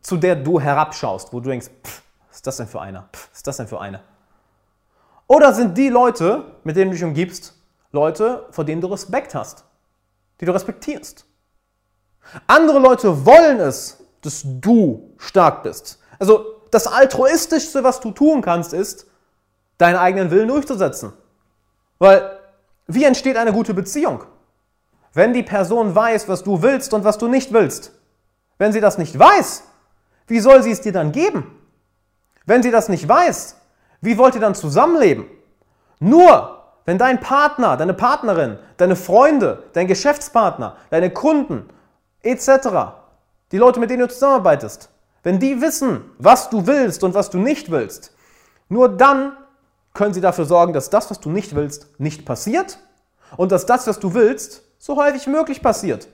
zu 0.00 0.16
der 0.16 0.36
du 0.36 0.60
herabschaust, 0.60 1.32
wo 1.32 1.40
du 1.40 1.50
denkst, 1.50 1.68
pff, 1.84 2.02
was 2.28 2.36
ist 2.36 2.46
das 2.46 2.56
denn 2.56 2.66
für 2.66 2.80
einer? 2.80 3.08
Pff, 3.12 3.30
ist 3.32 3.46
das 3.46 3.56
denn 3.56 3.68
für 3.68 3.80
eine? 3.80 4.02
Oder 5.26 5.52
sind 5.52 5.76
die 5.76 5.88
Leute, 5.88 6.44
mit 6.64 6.76
denen 6.76 6.90
du 6.90 6.96
dich 6.96 7.04
umgibst, 7.04 7.54
Leute, 7.92 8.46
vor 8.50 8.64
denen 8.64 8.80
du 8.80 8.86
Respekt 8.88 9.34
hast, 9.34 9.64
die 10.40 10.46
du 10.46 10.52
respektierst? 10.52 11.26
Andere 12.46 12.78
Leute 12.78 13.26
wollen 13.26 13.60
es, 13.60 14.02
dass 14.22 14.42
du 14.44 15.14
stark 15.18 15.62
bist. 15.62 15.98
Also 16.18 16.62
das 16.70 16.86
Altruistischste, 16.86 17.84
was 17.84 18.00
du 18.00 18.10
tun 18.10 18.42
kannst, 18.42 18.72
ist, 18.72 19.06
deinen 19.78 19.96
eigenen 19.96 20.30
Willen 20.30 20.48
durchzusetzen. 20.48 21.12
Weil, 21.98 22.38
wie 22.86 23.04
entsteht 23.04 23.36
eine 23.36 23.52
gute 23.52 23.74
Beziehung? 23.74 24.24
Wenn 25.18 25.32
die 25.32 25.42
Person 25.42 25.96
weiß, 25.96 26.28
was 26.28 26.44
du 26.44 26.62
willst 26.62 26.94
und 26.94 27.02
was 27.02 27.18
du 27.18 27.26
nicht 27.26 27.52
willst. 27.52 27.90
Wenn 28.56 28.72
sie 28.72 28.80
das 28.80 28.98
nicht 28.98 29.18
weiß, 29.18 29.64
wie 30.28 30.38
soll 30.38 30.62
sie 30.62 30.70
es 30.70 30.80
dir 30.80 30.92
dann 30.92 31.10
geben? 31.10 31.58
Wenn 32.46 32.62
sie 32.62 32.70
das 32.70 32.88
nicht 32.88 33.08
weiß, 33.08 33.56
wie 34.00 34.16
wollt 34.16 34.36
ihr 34.36 34.40
dann 34.40 34.54
zusammenleben? 34.54 35.24
Nur, 35.98 36.62
wenn 36.84 36.98
dein 36.98 37.18
Partner, 37.18 37.76
deine 37.76 37.94
Partnerin, 37.94 38.60
deine 38.76 38.94
Freunde, 38.94 39.64
dein 39.72 39.88
Geschäftspartner, 39.88 40.76
deine 40.90 41.10
Kunden 41.10 41.68
etc., 42.22 42.68
die 43.50 43.58
Leute, 43.58 43.80
mit 43.80 43.90
denen 43.90 44.02
du 44.02 44.08
zusammenarbeitest, 44.08 44.88
wenn 45.24 45.40
die 45.40 45.60
wissen, 45.60 46.12
was 46.18 46.48
du 46.48 46.64
willst 46.68 47.02
und 47.02 47.14
was 47.14 47.28
du 47.28 47.38
nicht 47.38 47.72
willst, 47.72 48.14
nur 48.68 48.88
dann 48.88 49.32
können 49.94 50.14
sie 50.14 50.20
dafür 50.20 50.44
sorgen, 50.44 50.72
dass 50.72 50.90
das, 50.90 51.10
was 51.10 51.18
du 51.18 51.28
nicht 51.28 51.56
willst, 51.56 51.98
nicht 51.98 52.24
passiert 52.24 52.78
und 53.36 53.50
dass 53.50 53.66
das, 53.66 53.88
was 53.88 53.98
du 53.98 54.14
willst, 54.14 54.62
so 54.88 54.96
häufig 54.96 55.26
möglich 55.26 55.60
passiert. 55.60 56.08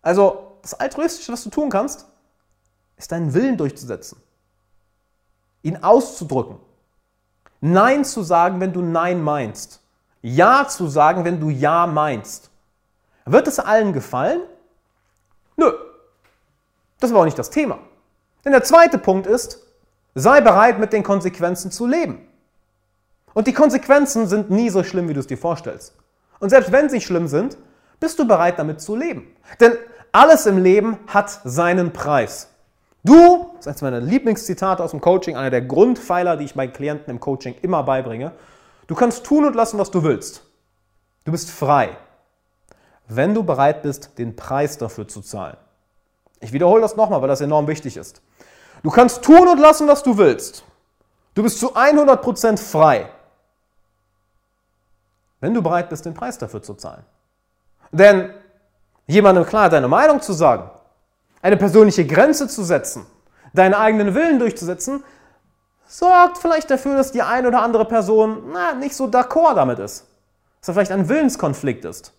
Also 0.00 0.56
das 0.62 0.72
Altruistische, 0.72 1.30
was 1.30 1.44
du 1.44 1.50
tun 1.50 1.68
kannst, 1.68 2.06
ist 2.96 3.12
deinen 3.12 3.34
Willen 3.34 3.58
durchzusetzen, 3.58 4.18
ihn 5.62 5.76
auszudrücken, 5.82 6.58
Nein 7.60 8.06
zu 8.06 8.22
sagen, 8.22 8.58
wenn 8.60 8.72
du 8.72 8.80
Nein 8.80 9.22
meinst, 9.22 9.82
Ja 10.22 10.66
zu 10.66 10.88
sagen, 10.88 11.26
wenn 11.26 11.38
du 11.38 11.50
Ja 11.50 11.86
meinst. 11.86 12.48
Wird 13.26 13.48
es 13.48 13.58
allen 13.58 13.92
gefallen? 13.92 14.40
Nö. 15.56 15.70
Das 17.00 17.12
war 17.12 17.20
auch 17.20 17.24
nicht 17.26 17.38
das 17.38 17.50
Thema. 17.50 17.78
Denn 18.46 18.52
der 18.52 18.64
zweite 18.64 18.96
Punkt 18.96 19.26
ist, 19.26 19.60
sei 20.14 20.40
bereit, 20.40 20.78
mit 20.78 20.94
den 20.94 21.02
Konsequenzen 21.02 21.70
zu 21.70 21.86
leben. 21.86 22.26
Und 23.34 23.46
die 23.46 23.52
Konsequenzen 23.52 24.26
sind 24.26 24.48
nie 24.48 24.70
so 24.70 24.82
schlimm, 24.82 25.08
wie 25.10 25.14
du 25.14 25.20
es 25.20 25.26
dir 25.26 25.36
vorstellst. 25.36 25.92
Und 26.38 26.50
selbst 26.50 26.72
wenn 26.72 26.88
sie 26.88 27.00
schlimm 27.00 27.28
sind, 27.28 27.56
bist 28.00 28.18
du 28.18 28.26
bereit, 28.26 28.58
damit 28.58 28.80
zu 28.80 28.96
leben. 28.96 29.34
Denn 29.60 29.72
alles 30.12 30.46
im 30.46 30.62
Leben 30.62 30.98
hat 31.06 31.40
seinen 31.44 31.92
Preis. 31.92 32.48
Du, 33.04 33.50
das 33.56 33.66
ist 33.66 33.68
eines 33.68 33.82
meiner 33.82 34.00
Lieblingszitate 34.00 34.82
aus 34.82 34.90
dem 34.90 35.00
Coaching, 35.00 35.36
einer 35.36 35.50
der 35.50 35.62
Grundpfeiler, 35.62 36.36
die 36.36 36.44
ich 36.44 36.56
meinen 36.56 36.72
Klienten 36.72 37.10
im 37.10 37.20
Coaching 37.20 37.54
immer 37.62 37.82
beibringe. 37.82 38.32
Du 38.86 38.94
kannst 38.94 39.24
tun 39.24 39.44
und 39.44 39.54
lassen, 39.54 39.78
was 39.78 39.90
du 39.90 40.02
willst. 40.02 40.42
Du 41.24 41.32
bist 41.32 41.50
frei, 41.50 41.96
wenn 43.08 43.34
du 43.34 43.42
bereit 43.42 43.82
bist, 43.82 44.18
den 44.18 44.36
Preis 44.36 44.78
dafür 44.78 45.06
zu 45.06 45.20
zahlen. 45.20 45.56
Ich 46.40 46.52
wiederhole 46.52 46.82
das 46.82 46.96
nochmal, 46.96 47.20
weil 47.20 47.28
das 47.28 47.40
enorm 47.40 47.66
wichtig 47.66 47.96
ist. 47.96 48.22
Du 48.82 48.90
kannst 48.90 49.22
tun 49.22 49.48
und 49.48 49.58
lassen, 49.58 49.88
was 49.88 50.02
du 50.02 50.18
willst. 50.18 50.64
Du 51.34 51.42
bist 51.42 51.58
zu 51.58 51.76
100% 51.76 52.58
frei, 52.58 53.08
wenn 55.40 55.54
du 55.54 55.62
bereit 55.62 55.88
bist, 55.88 56.04
den 56.06 56.14
Preis 56.14 56.38
dafür 56.38 56.62
zu 56.62 56.74
zahlen. 56.74 57.04
Denn 57.92 58.30
jemandem 59.06 59.44
klar 59.44 59.68
deine 59.68 59.88
Meinung 59.88 60.20
zu 60.20 60.32
sagen, 60.32 60.70
eine 61.42 61.56
persönliche 61.56 62.06
Grenze 62.06 62.48
zu 62.48 62.64
setzen, 62.64 63.06
deinen 63.52 63.74
eigenen 63.74 64.14
Willen 64.14 64.38
durchzusetzen, 64.38 65.04
sorgt 65.86 66.38
vielleicht 66.38 66.70
dafür, 66.70 66.96
dass 66.96 67.12
die 67.12 67.22
eine 67.22 67.48
oder 67.48 67.62
andere 67.62 67.84
Person 67.84 68.50
na, 68.52 68.74
nicht 68.74 68.96
so 68.96 69.06
d'accord 69.06 69.54
damit 69.54 69.78
ist. 69.78 70.06
Dass 70.60 70.66
da 70.66 70.72
vielleicht 70.72 70.90
ein 70.90 71.08
Willenskonflikt 71.08 71.84
ist. 71.84 72.12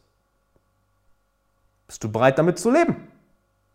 Bist 1.87 2.03
du 2.03 2.11
bereit, 2.11 2.37
damit 2.37 2.59
zu 2.59 2.71
leben? 2.71 3.07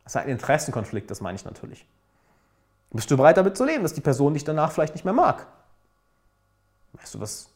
Das 0.05 0.15
ist 0.15 0.21
ein 0.21 0.29
Interessenkonflikt, 0.29 1.11
das 1.11 1.21
meine 1.21 1.37
ich 1.37 1.45
natürlich. 1.45 1.87
Bist 2.91 3.11
du 3.11 3.17
bereit, 3.17 3.37
damit 3.37 3.57
zu 3.57 3.65
leben, 3.65 3.83
dass 3.83 3.95
die 3.95 4.01
Person 4.01 4.35
dich 4.35 4.45
danach 4.45 4.73
vielleicht 4.73 4.95
nicht 4.95 5.05
mehr 5.05 5.15
mag? 5.15 5.47
Weißt 6.93 7.15
du 7.15 7.21
was? 7.21 7.52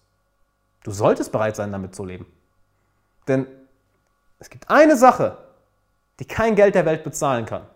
Du 0.86 0.92
solltest 0.92 1.32
bereit 1.32 1.56
sein, 1.56 1.72
damit 1.72 1.96
zu 1.96 2.04
leben. 2.04 2.32
Denn 3.26 3.48
es 4.38 4.50
gibt 4.50 4.70
eine 4.70 4.96
Sache, 4.96 5.36
die 6.20 6.24
kein 6.24 6.54
Geld 6.54 6.76
der 6.76 6.86
Welt 6.86 7.02
bezahlen 7.02 7.44
kann. 7.44 7.66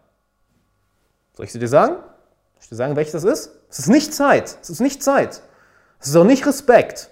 Soll 1.33 1.45
ich 1.45 1.51
sie 1.51 1.59
dir 1.59 1.67
sagen? 1.67 1.95
Soll 1.97 2.61
ich 2.61 2.69
dir 2.69 2.77
sagen, 2.77 2.95
welches 2.95 3.11
das 3.11 3.25
ist? 3.25 3.51
Es 3.69 3.81
ist 3.81 3.89
nicht 3.89 4.15
Zeit. 4.15 4.57
Es 4.63 4.71
ist 4.71 4.79
nicht 4.79 5.03
Zeit. 5.03 5.43
Es 5.99 6.07
ist 6.07 6.15
auch 6.15 6.23
nicht 6.23 6.47
Respekt. 6.47 7.11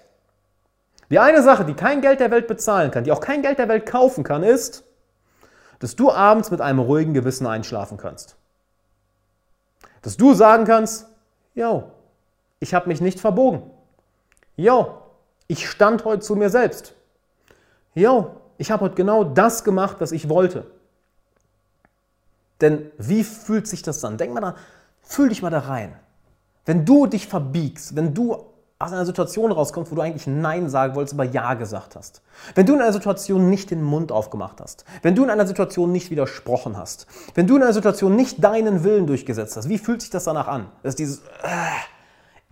Die 1.09 1.19
eine 1.19 1.43
Sache, 1.43 1.65
die 1.65 1.73
kein 1.73 1.99
Geld 1.99 2.21
der 2.21 2.31
Welt 2.31 2.47
bezahlen 2.47 2.91
kann, 2.91 3.03
die 3.03 3.11
auch 3.11 3.19
kein 3.19 3.41
Geld 3.41 3.59
der 3.59 3.67
Welt 3.67 3.85
kaufen 3.85 4.23
kann, 4.23 4.43
ist, 4.43 4.85
dass 5.79 5.97
du 5.97 6.13
abends 6.13 6.49
mit 6.49 6.61
einem 6.61 6.79
ruhigen 6.79 7.13
Gewissen 7.13 7.45
einschlafen 7.45 7.97
kannst. 7.97 8.37
Dass 10.01 10.15
du 10.15 10.33
sagen 10.33 10.63
kannst, 10.63 11.09
yo, 11.55 11.91
ich 12.61 12.73
habe 12.73 12.87
mich 12.87 13.01
nicht 13.01 13.19
verbogen. 13.19 13.69
yo, 14.55 14.98
ich 15.49 15.67
stand 15.67 16.05
heute 16.05 16.21
zu 16.21 16.35
mir 16.35 16.49
selbst. 16.49 16.93
Yo, 17.95 18.35
ich 18.57 18.71
habe 18.71 18.85
heute 18.85 18.95
genau 18.95 19.23
das 19.23 19.63
gemacht, 19.63 19.97
was 19.99 20.11
ich 20.11 20.29
wollte. 20.29 20.67
Denn 22.61 22.91
wie 22.97 23.23
fühlt 23.23 23.67
sich 23.67 23.81
das 23.81 24.03
an? 24.05 24.17
Denk 24.17 24.33
mal 24.33 24.41
da, 24.41 24.55
fühl 25.01 25.29
dich 25.29 25.41
mal 25.41 25.49
da 25.49 25.59
rein. 25.59 25.95
Wenn 26.65 26.85
du 26.85 27.07
dich 27.07 27.27
verbiegst, 27.27 27.95
wenn 27.95 28.13
du 28.13 28.45
aus 28.77 28.93
einer 28.93 29.07
Situation 29.07 29.51
rauskommst, 29.51 29.91
wo 29.91 29.95
du 29.95 30.01
eigentlich 30.01 30.27
Nein 30.27 30.69
sagen 30.69 30.93
wolltest, 30.93 31.15
aber 31.15 31.25
Ja 31.25 31.55
gesagt 31.55 31.95
hast. 31.95 32.21
Wenn 32.53 32.67
du 32.67 32.75
in 32.75 32.81
einer 32.81 32.93
Situation 32.93 33.49
nicht 33.49 33.71
den 33.71 33.81
Mund 33.81 34.11
aufgemacht 34.11 34.61
hast. 34.61 34.85
Wenn 35.01 35.15
du 35.15 35.23
in 35.23 35.31
einer 35.31 35.47
Situation 35.47 35.91
nicht 35.91 36.11
widersprochen 36.11 36.77
hast. 36.77 37.07
Wenn 37.33 37.47
du 37.47 37.55
in 37.55 37.63
einer 37.63 37.73
Situation 37.73 38.15
nicht 38.15 38.43
deinen 38.43 38.83
Willen 38.83 39.07
durchgesetzt 39.07 39.57
hast. 39.57 39.67
Wie 39.67 39.79
fühlt 39.79 40.01
sich 40.01 40.11
das 40.11 40.25
danach 40.25 40.47
an? 40.47 40.67
Das 40.83 40.91
ist 40.91 40.99
dieses 40.99 41.19
äh, 41.41 41.49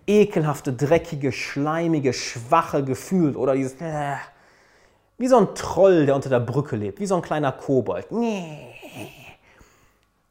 ekelhafte, 0.08 0.74
dreckige, 0.74 1.32
schleimige, 1.32 2.14
schwache 2.14 2.84
Gefühl 2.84 3.36
oder 3.36 3.54
dieses 3.54 3.74
äh, 3.82 4.16
wie 5.18 5.28
so 5.28 5.38
ein 5.38 5.56
Troll, 5.56 6.06
der 6.06 6.16
unter 6.16 6.30
der 6.30 6.40
Brücke 6.40 6.76
lebt. 6.76 7.00
Wie 7.00 7.06
so 7.06 7.16
ein 7.16 7.22
kleiner 7.22 7.52
Kobold. 7.52 8.12
Nee. 8.12 8.74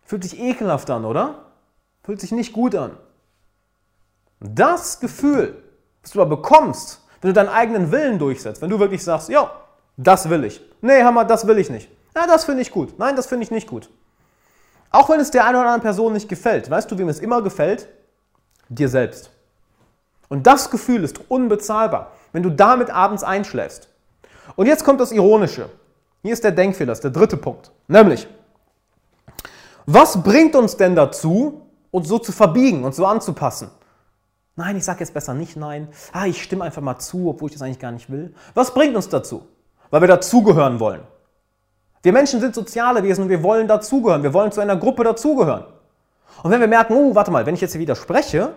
Fühlt 0.04 0.23
sich 0.23 0.38
ekelhaft 0.38 0.88
an, 0.90 1.04
oder? 1.04 1.47
Fühlt 2.04 2.21
sich 2.21 2.30
nicht 2.30 2.52
gut 2.52 2.75
an. 2.75 2.97
Das 4.38 5.00
Gefühl, 5.00 5.62
was 6.02 6.12
du 6.12 6.21
aber 6.21 6.37
bekommst, 6.37 7.02
wenn 7.21 7.30
du 7.30 7.35
deinen 7.35 7.49
eigenen 7.49 7.90
Willen 7.90 8.18
durchsetzt, 8.18 8.62
wenn 8.62 8.71
du 8.71 8.78
wirklich 8.78 9.02
sagst, 9.02 9.28
ja, 9.28 9.50
das 9.97 10.30
will 10.30 10.45
ich. 10.45 10.61
Nee, 10.80 11.02
Hammer, 11.02 11.25
das 11.25 11.47
will 11.47 11.59
ich 11.59 11.68
nicht. 11.68 11.90
Ja, 12.14 12.26
das 12.26 12.45
finde 12.45 12.62
ich 12.62 12.71
gut. 12.71 12.99
Nein, 12.99 13.16
das 13.16 13.26
finde 13.26 13.45
ich 13.45 13.50
nicht 13.50 13.66
gut. 13.66 13.90
Auch 14.90 15.11
wenn 15.11 15.18
es 15.18 15.33
der 15.33 15.45
einen 15.45 15.56
oder 15.56 15.64
anderen 15.64 15.83
Person 15.83 16.12
nicht 16.12 16.28
gefällt. 16.28 16.71
Weißt 16.71 16.90
du, 16.90 16.97
wem 16.97 17.09
es 17.09 17.18
immer 17.18 17.42
gefällt? 17.42 17.88
Dir 18.68 18.88
selbst. 18.88 19.30
Und 20.28 20.47
das 20.47 20.71
Gefühl 20.71 21.04
ist 21.04 21.21
unbezahlbar, 21.28 22.12
wenn 22.33 22.42
du 22.42 22.50
damit 22.50 22.90
abends 22.90 23.23
einschläfst. 23.23 23.88
Und 24.56 24.66
jetzt 24.66 24.85
kommt 24.85 25.00
das 25.00 25.12
Ironische. 25.12 25.68
Hier 26.23 26.33
ist 26.33 26.45
der 26.45 26.52
Denkfehler, 26.52 26.88
das 26.88 26.99
ist 26.99 27.04
der 27.04 27.11
dritte 27.11 27.37
Punkt. 27.37 27.71
Nämlich, 27.88 28.26
was 29.87 30.23
bringt 30.23 30.56
uns 30.56 30.76
denn 30.76 30.97
dazu, 30.97 31.62
uns 31.90 32.09
so 32.09 32.18
zu 32.18 32.33
verbiegen 32.33 32.85
und 32.85 32.95
so 32.95 33.06
anzupassen? 33.06 33.71
Nein, 34.56 34.76
ich 34.76 34.85
sage 34.85 35.00
jetzt 35.00 35.14
besser 35.14 35.35
nicht 35.35 35.56
nein. 35.56 35.88
Ah, 36.12 36.26
ich 36.26 36.42
stimme 36.42 36.64
einfach 36.64 36.83
mal 36.83 36.99
zu, 36.99 37.28
obwohl 37.28 37.50
ich 37.50 37.54
das 37.54 37.62
eigentlich 37.62 37.78
gar 37.78 37.92
nicht 37.92 38.11
will. 38.11 38.35
Was 38.54 38.73
bringt 38.73 38.97
uns 38.97 39.09
dazu? 39.09 39.47
Weil 39.90 40.00
wir 40.00 40.09
dazugehören 40.09 40.80
wollen. 40.80 41.02
Wir 42.02 42.12
Menschen 42.12 42.40
sind 42.40 42.54
soziale 42.54 43.02
Wesen 43.02 43.25
und 43.25 43.28
wir 43.28 43.42
wollen 43.42 43.68
dazugehören. 43.68 44.23
Wir 44.23 44.33
wollen 44.33 44.50
zu 44.50 44.61
einer 44.61 44.76
Gruppe 44.76 45.04
dazugehören. 45.04 45.64
Und 46.42 46.50
wenn 46.50 46.61
wir 46.61 46.68
merken, 46.68 46.95
oh, 46.95 47.14
warte 47.14 47.30
mal, 47.30 47.47
wenn 47.47 47.54
ich 47.54 47.61
jetzt 47.61 47.73
hier 47.73 47.80
widerspreche 47.80 48.54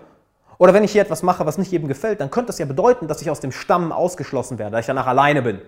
oder 0.60 0.74
wenn 0.74 0.84
ich 0.84 0.92
hier 0.92 1.01
etwas 1.01 1.24
mache, 1.24 1.46
was 1.46 1.58
nicht 1.58 1.72
jedem 1.72 1.88
gefällt, 1.88 2.20
dann 2.20 2.30
könnte 2.30 2.48
das 2.48 2.60
ja 2.60 2.66
bedeuten, 2.66 3.08
dass 3.08 3.22
ich 3.22 3.32
aus 3.32 3.39
dem 3.39 3.51
Stamm 3.51 3.92
ausgeschlossen 3.92 4.60
werde, 4.60 4.74
dass 4.74 4.82
ich 4.82 4.88
danach 4.88 5.08
alleine 5.08 5.42
bin. 5.42 5.62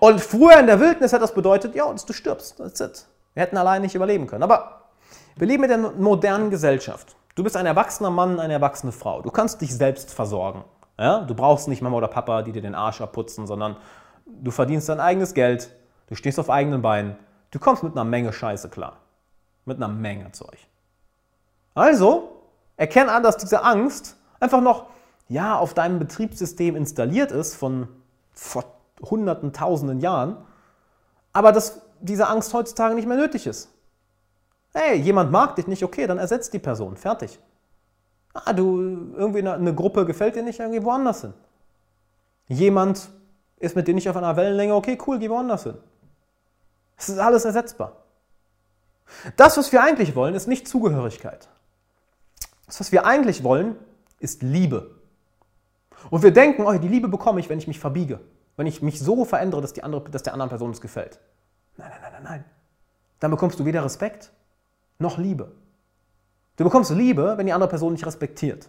Und 0.00 0.20
früher 0.20 0.60
in 0.60 0.66
der 0.66 0.78
Wildnis 0.80 1.14
hat 1.14 1.22
das 1.22 1.32
bedeutet, 1.32 1.74
ja, 1.74 1.90
du 1.90 2.12
stirbst. 2.12 2.58
That's 2.58 2.78
it. 2.80 3.06
Wir 3.32 3.42
hätten 3.42 3.56
allein 3.56 3.80
nicht 3.80 3.94
überleben 3.94 4.26
können. 4.26 4.42
Aber 4.42 4.82
wir 5.36 5.46
leben 5.46 5.64
in 5.64 5.70
der 5.70 5.78
modernen 5.78 6.50
Gesellschaft. 6.50 7.16
Du 7.36 7.42
bist 7.42 7.56
ein 7.56 7.64
erwachsener 7.64 8.10
Mann, 8.10 8.38
eine 8.38 8.52
erwachsene 8.52 8.92
Frau. 8.92 9.22
Du 9.22 9.30
kannst 9.30 9.62
dich 9.62 9.74
selbst 9.74 10.12
versorgen. 10.12 10.62
Ja? 10.98 11.20
Du 11.20 11.34
brauchst 11.34 11.66
nicht 11.66 11.80
Mama 11.80 11.96
oder 11.96 12.08
Papa, 12.08 12.42
die 12.42 12.52
dir 12.52 12.60
den 12.60 12.74
Arsch 12.74 13.00
abputzen, 13.00 13.46
sondern 13.46 13.76
du 14.26 14.50
verdienst 14.50 14.90
dein 14.90 15.00
eigenes 15.00 15.32
Geld, 15.32 15.70
du 16.08 16.14
stehst 16.14 16.38
auf 16.38 16.50
eigenen 16.50 16.82
Beinen, 16.82 17.16
du 17.50 17.58
kommst 17.58 17.82
mit 17.82 17.92
einer 17.92 18.04
Menge 18.04 18.32
Scheiße 18.32 18.68
klar. 18.68 18.98
Mit 19.64 19.78
einer 19.78 19.88
Menge 19.88 20.32
Zeug. 20.32 20.58
Also, 21.74 22.42
erkenn 22.76 23.08
an, 23.08 23.22
dass 23.22 23.38
diese 23.38 23.62
Angst 23.62 24.17
einfach 24.40 24.60
noch 24.60 24.86
ja, 25.28 25.58
auf 25.58 25.74
deinem 25.74 25.98
Betriebssystem 25.98 26.74
installiert 26.76 27.32
ist 27.32 27.54
von 27.54 27.88
vor 28.32 28.64
hunderten, 29.02 29.52
tausenden 29.52 30.00
Jahren, 30.00 30.36
aber 31.32 31.52
dass 31.52 31.82
diese 32.00 32.28
Angst 32.28 32.54
heutzutage 32.54 32.94
nicht 32.94 33.06
mehr 33.06 33.16
nötig 33.16 33.46
ist. 33.46 33.70
Hey, 34.72 34.96
jemand 34.96 35.30
mag 35.30 35.56
dich 35.56 35.66
nicht, 35.66 35.82
okay, 35.82 36.06
dann 36.06 36.18
ersetzt 36.18 36.52
die 36.52 36.58
Person. 36.58 36.96
Fertig. 36.96 37.38
Ah, 38.32 38.52
du, 38.52 38.78
irgendwie 39.16 39.40
eine, 39.40 39.54
eine 39.54 39.74
Gruppe 39.74 40.06
gefällt 40.06 40.36
dir 40.36 40.42
nicht, 40.42 40.60
dann 40.60 40.72
geh 40.72 40.82
woanders 40.82 41.22
hin. 41.22 41.34
Jemand 42.46 43.08
ist 43.58 43.76
mit 43.76 43.88
dir 43.88 43.94
nicht 43.94 44.08
auf 44.08 44.16
einer 44.16 44.36
Wellenlänge, 44.36 44.74
okay, 44.74 44.98
cool, 45.06 45.18
geh 45.18 45.28
woanders 45.28 45.64
hin. 45.64 45.76
Es 46.96 47.08
ist 47.08 47.18
alles 47.18 47.44
ersetzbar. 47.44 47.92
Das, 49.36 49.56
was 49.56 49.72
wir 49.72 49.82
eigentlich 49.82 50.14
wollen, 50.14 50.34
ist 50.34 50.48
nicht 50.48 50.68
Zugehörigkeit. 50.68 51.48
Das, 52.66 52.80
was 52.80 52.92
wir 52.92 53.06
eigentlich 53.06 53.42
wollen, 53.42 53.76
ist 54.18 54.42
Liebe. 54.42 54.98
Und 56.10 56.22
wir 56.22 56.32
denken, 56.32 56.64
oh, 56.64 56.72
die 56.72 56.88
Liebe 56.88 57.08
bekomme 57.08 57.40
ich, 57.40 57.48
wenn 57.48 57.58
ich 57.58 57.68
mich 57.68 57.78
verbiege. 57.78 58.20
Wenn 58.56 58.66
ich 58.66 58.82
mich 58.82 58.98
so 58.98 59.24
verändere, 59.24 59.60
dass, 59.60 59.72
die 59.72 59.82
andere, 59.82 60.10
dass 60.10 60.22
der 60.22 60.32
anderen 60.32 60.48
Person 60.48 60.70
es 60.70 60.80
gefällt. 60.80 61.18
Nein, 61.76 61.90
nein, 61.90 62.00
nein, 62.02 62.12
nein, 62.12 62.22
nein. 62.24 62.44
Dann 63.20 63.30
bekommst 63.30 63.58
du 63.58 63.64
weder 63.64 63.84
Respekt 63.84 64.32
noch 64.98 65.18
Liebe. 65.18 65.52
Du 66.56 66.64
bekommst 66.64 66.90
Liebe, 66.90 67.34
wenn 67.36 67.46
die 67.46 67.52
andere 67.52 67.70
Person 67.70 67.94
dich 67.94 68.04
respektiert. 68.04 68.68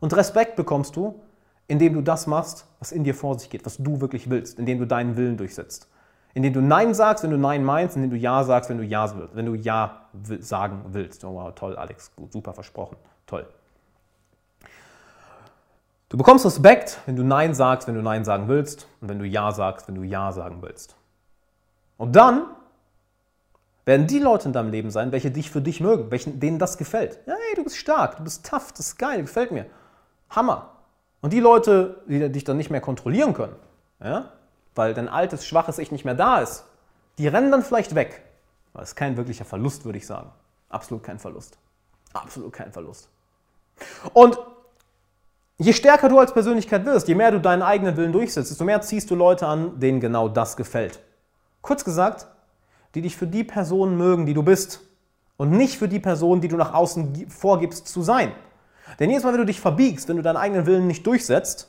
Und 0.00 0.16
Respekt 0.16 0.56
bekommst 0.56 0.96
du, 0.96 1.20
indem 1.68 1.94
du 1.94 2.00
das 2.00 2.26
machst, 2.26 2.66
was 2.78 2.92
in 2.92 3.04
dir 3.04 3.14
vor 3.14 3.38
sich 3.38 3.50
geht, 3.50 3.66
was 3.66 3.76
du 3.76 4.00
wirklich 4.00 4.30
willst, 4.30 4.58
indem 4.58 4.78
du 4.78 4.86
deinen 4.86 5.16
Willen 5.16 5.36
durchsetzt. 5.36 5.88
Indem 6.32 6.52
du 6.52 6.62
Nein 6.62 6.94
sagst, 6.94 7.22
wenn 7.22 7.30
du 7.30 7.36
Nein 7.36 7.62
meinst, 7.64 7.96
indem 7.96 8.10
du 8.10 8.16
Ja 8.16 8.42
sagst, 8.44 8.70
wenn 8.70 8.78
du 8.78 8.84
Ja 8.84 9.12
wenn 9.34 9.46
du 9.46 9.54
Ja 9.54 10.08
sagen 10.40 10.84
willst. 10.88 11.24
Oh 11.24 11.34
wow, 11.34 11.54
toll, 11.54 11.76
Alex, 11.76 12.14
gut, 12.16 12.32
super 12.32 12.54
versprochen, 12.54 12.96
toll. 13.26 13.46
Du 16.10 16.16
bekommst 16.16 16.44
Respekt, 16.44 16.98
wenn 17.06 17.14
du 17.14 17.22
Nein 17.22 17.54
sagst, 17.54 17.86
wenn 17.86 17.94
du 17.94 18.02
Nein 18.02 18.24
sagen 18.24 18.48
willst 18.48 18.88
und 19.00 19.08
wenn 19.08 19.20
du 19.20 19.24
Ja 19.24 19.52
sagst, 19.52 19.86
wenn 19.86 19.94
du 19.94 20.02
Ja 20.02 20.32
sagen 20.32 20.60
willst. 20.60 20.96
Und 21.98 22.16
dann 22.16 22.46
werden 23.84 24.08
die 24.08 24.18
Leute 24.18 24.48
in 24.48 24.52
deinem 24.52 24.72
Leben 24.72 24.90
sein, 24.90 25.12
welche 25.12 25.30
dich 25.30 25.52
für 25.52 25.62
dich 25.62 25.80
mögen, 25.80 26.10
welchen, 26.10 26.40
denen 26.40 26.58
das 26.58 26.78
gefällt. 26.78 27.20
Ja, 27.26 27.34
hey, 27.34 27.54
du 27.54 27.62
bist 27.62 27.76
stark, 27.76 28.16
du 28.16 28.24
bist 28.24 28.44
tough, 28.44 28.72
das 28.72 28.88
ist 28.88 28.98
geil, 28.98 29.20
gefällt 29.22 29.52
mir. 29.52 29.66
Hammer. 30.30 30.72
Und 31.20 31.32
die 31.32 31.38
Leute, 31.38 32.02
die 32.08 32.28
dich 32.28 32.42
dann 32.42 32.56
nicht 32.56 32.70
mehr 32.70 32.80
kontrollieren 32.80 33.32
können, 33.32 33.54
ja, 34.02 34.32
weil 34.74 34.94
dein 34.94 35.08
altes, 35.08 35.46
schwaches 35.46 35.78
Ich 35.78 35.92
nicht 35.92 36.04
mehr 36.04 36.14
da 36.14 36.40
ist, 36.40 36.64
die 37.18 37.28
rennen 37.28 37.52
dann 37.52 37.62
vielleicht 37.62 37.94
weg. 37.94 38.24
Das 38.74 38.90
ist 38.90 38.96
kein 38.96 39.16
wirklicher 39.16 39.44
Verlust, 39.44 39.84
würde 39.84 39.98
ich 39.98 40.08
sagen. 40.08 40.32
Absolut 40.70 41.04
kein 41.04 41.20
Verlust. 41.20 41.56
Absolut 42.12 42.52
kein 42.52 42.72
Verlust. 42.72 43.08
Und 44.12 44.38
je 45.60 45.72
stärker 45.74 46.08
du 46.08 46.18
als 46.18 46.32
Persönlichkeit 46.32 46.84
wirst, 46.86 47.06
je 47.06 47.14
mehr 47.14 47.30
du 47.30 47.38
deinen 47.38 47.62
eigenen 47.62 47.96
Willen 47.96 48.12
durchsetzt, 48.12 48.50
desto 48.50 48.64
mehr 48.64 48.80
ziehst 48.80 49.10
du 49.10 49.14
Leute 49.14 49.46
an, 49.46 49.78
denen 49.78 50.00
genau 50.00 50.28
das 50.28 50.56
gefällt. 50.56 51.00
Kurz 51.60 51.84
gesagt, 51.84 52.26
die 52.94 53.02
dich 53.02 53.16
für 53.16 53.26
die 53.26 53.44
Person 53.44 53.96
mögen, 53.96 54.24
die 54.24 54.34
du 54.34 54.42
bist 54.42 54.80
und 55.36 55.50
nicht 55.50 55.78
für 55.78 55.88
die 55.88 56.00
Person, 56.00 56.40
die 56.40 56.48
du 56.48 56.56
nach 56.56 56.72
außen 56.72 57.28
vorgibst 57.28 57.88
zu 57.88 58.02
sein. 58.02 58.32
Denn 58.98 59.10
jedes 59.10 59.22
Mal, 59.22 59.32
wenn 59.32 59.40
du 59.40 59.46
dich 59.46 59.60
verbiegst, 59.60 60.08
wenn 60.08 60.16
du 60.16 60.22
deinen 60.22 60.38
eigenen 60.38 60.66
Willen 60.66 60.86
nicht 60.86 61.06
durchsetzt, 61.06 61.68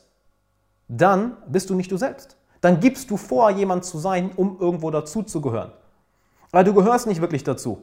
dann 0.88 1.38
bist 1.48 1.70
du 1.70 1.76
nicht 1.76 1.92
du 1.92 1.98
selbst. 1.98 2.38
Dann 2.62 2.80
gibst 2.80 3.12
du 3.12 3.18
vor, 3.18 3.50
jemand 3.52 3.84
zu 3.84 3.98
sein, 3.98 4.32
um 4.36 4.58
irgendwo 4.60 4.90
dazuzugehören. 4.90 5.72
Weil 6.52 6.64
du 6.64 6.74
gehörst 6.74 7.08
nicht 7.08 7.22
wirklich 7.22 7.44
dazu. 7.44 7.82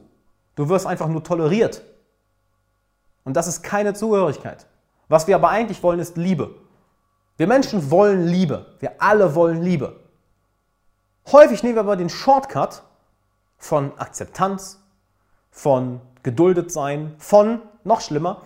Du 0.55 0.69
wirst 0.69 0.87
einfach 0.87 1.07
nur 1.07 1.23
toleriert. 1.23 1.83
Und 3.23 3.35
das 3.35 3.47
ist 3.47 3.61
keine 3.61 3.93
Zugehörigkeit. 3.93 4.65
Was 5.09 5.27
wir 5.27 5.35
aber 5.35 5.49
eigentlich 5.49 5.83
wollen, 5.83 5.99
ist 5.99 6.17
Liebe. 6.17 6.55
Wir 7.35 7.47
Menschen 7.47 7.91
wollen 7.91 8.27
Liebe. 8.27 8.77
Wir 8.79 9.01
alle 9.01 9.35
wollen 9.35 9.61
Liebe. 9.61 9.99
Häufig 11.31 11.63
nehmen 11.63 11.75
wir 11.75 11.81
aber 11.81 11.95
den 11.95 12.09
Shortcut 12.09 12.83
von 13.57 13.97
Akzeptanz, 13.99 14.79
von 15.51 15.99
geduldet 16.23 16.71
sein, 16.71 17.15
von, 17.17 17.61
noch 17.83 18.01
schlimmer, 18.01 18.43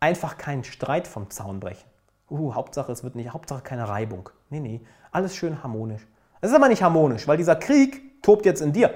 einfach 0.00 0.38
keinen 0.38 0.64
Streit 0.64 1.06
vom 1.06 1.30
Zaun 1.30 1.60
brechen. 1.60 1.88
Uh, 2.30 2.54
Hauptsache, 2.54 2.90
es 2.92 3.04
wird 3.04 3.14
nicht, 3.14 3.32
Hauptsache 3.32 3.62
keine 3.62 3.88
Reibung. 3.88 4.28
Nee, 4.50 4.60
nee, 4.60 4.80
alles 5.10 5.34
schön 5.36 5.62
harmonisch. 5.62 6.06
Es 6.40 6.50
ist 6.50 6.56
aber 6.56 6.68
nicht 6.68 6.82
harmonisch, 6.82 7.28
weil 7.28 7.36
dieser 7.36 7.56
Krieg 7.56 8.22
tobt 8.22 8.46
jetzt 8.46 8.60
in 8.60 8.72
dir. 8.72 8.92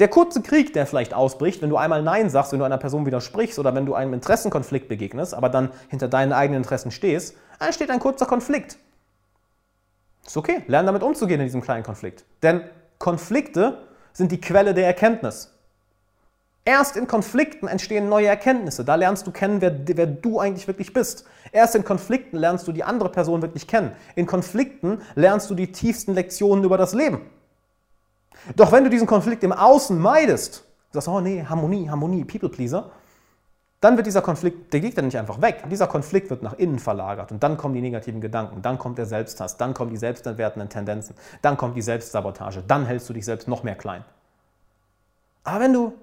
Der 0.00 0.08
kurze 0.08 0.40
Krieg, 0.40 0.72
der 0.72 0.86
vielleicht 0.86 1.12
ausbricht, 1.12 1.60
wenn 1.60 1.68
du 1.68 1.76
einmal 1.76 2.02
Nein 2.02 2.30
sagst, 2.30 2.52
wenn 2.52 2.58
du 2.58 2.64
einer 2.64 2.78
Person 2.78 3.04
widersprichst 3.04 3.58
oder 3.58 3.74
wenn 3.74 3.84
du 3.84 3.94
einem 3.94 4.14
Interessenkonflikt 4.14 4.88
begegnest, 4.88 5.34
aber 5.34 5.50
dann 5.50 5.70
hinter 5.88 6.08
deinen 6.08 6.32
eigenen 6.32 6.62
Interessen 6.62 6.90
stehst, 6.90 7.36
entsteht 7.58 7.90
ein 7.90 8.00
kurzer 8.00 8.24
Konflikt. 8.24 8.78
Ist 10.26 10.38
okay, 10.38 10.62
lern 10.68 10.86
damit 10.86 11.02
umzugehen 11.02 11.40
in 11.40 11.46
diesem 11.46 11.60
kleinen 11.60 11.84
Konflikt. 11.84 12.24
Denn 12.42 12.62
Konflikte 12.98 13.76
sind 14.14 14.32
die 14.32 14.40
Quelle 14.40 14.72
der 14.72 14.86
Erkenntnis. 14.86 15.52
Erst 16.64 16.96
in 16.96 17.06
Konflikten 17.06 17.68
entstehen 17.68 18.08
neue 18.08 18.28
Erkenntnisse. 18.28 18.86
Da 18.86 18.94
lernst 18.94 19.26
du 19.26 19.32
kennen, 19.32 19.60
wer, 19.60 19.74
wer, 19.84 20.06
du 20.06 20.40
eigentlich 20.40 20.66
wirklich 20.66 20.94
bist. 20.94 21.24
Erst 21.52 21.74
in 21.74 21.84
Konflikten 21.84 22.38
lernst 22.38 22.66
du 22.66 22.72
die 22.72 22.84
andere 22.84 23.10
Person 23.10 23.42
wirklich 23.42 23.66
kennen. 23.66 23.92
In 24.14 24.24
Konflikten 24.24 25.02
lernst 25.14 25.50
du 25.50 25.54
die 25.54 25.72
tiefsten 25.72 26.14
Lektionen 26.14 26.64
über 26.64 26.78
das 26.78 26.94
Leben. 26.94 27.20
Doch 28.56 28.72
wenn 28.72 28.84
du 28.84 28.90
diesen 28.90 29.06
Konflikt 29.06 29.44
im 29.44 29.52
Außen 29.52 29.98
meidest, 29.98 30.64
sagst, 30.92 31.08
oh 31.08 31.20
nee, 31.20 31.44
Harmonie, 31.44 31.88
Harmonie, 31.88 32.24
People 32.24 32.48
Pleaser, 32.48 32.90
dann 33.80 33.96
wird 33.96 34.06
dieser 34.06 34.20
Konflikt, 34.20 34.72
der 34.74 34.80
geht 34.80 34.98
dann 34.98 35.06
nicht 35.06 35.16
einfach 35.16 35.40
weg. 35.40 35.64
Dieser 35.70 35.86
Konflikt 35.86 36.28
wird 36.28 36.42
nach 36.42 36.52
innen 36.54 36.78
verlagert 36.78 37.32
und 37.32 37.42
dann 37.42 37.56
kommen 37.56 37.74
die 37.74 37.80
negativen 37.80 38.20
Gedanken, 38.20 38.60
dann 38.60 38.78
kommt 38.78 38.98
der 38.98 39.06
Selbsthass, 39.06 39.56
dann 39.56 39.72
kommen 39.72 39.90
die 39.90 39.96
selbstentwertenden 39.96 40.68
Tendenzen, 40.68 41.14
dann 41.40 41.56
kommt 41.56 41.76
die 41.76 41.82
Selbstsabotage, 41.82 42.62
dann 42.66 42.84
hältst 42.84 43.08
du 43.08 43.14
dich 43.14 43.24
selbst 43.24 43.48
noch 43.48 43.62
mehr 43.62 43.74
klein. 43.74 44.04
Aber 45.44 45.60
wenn 45.60 45.72
du 45.72 45.94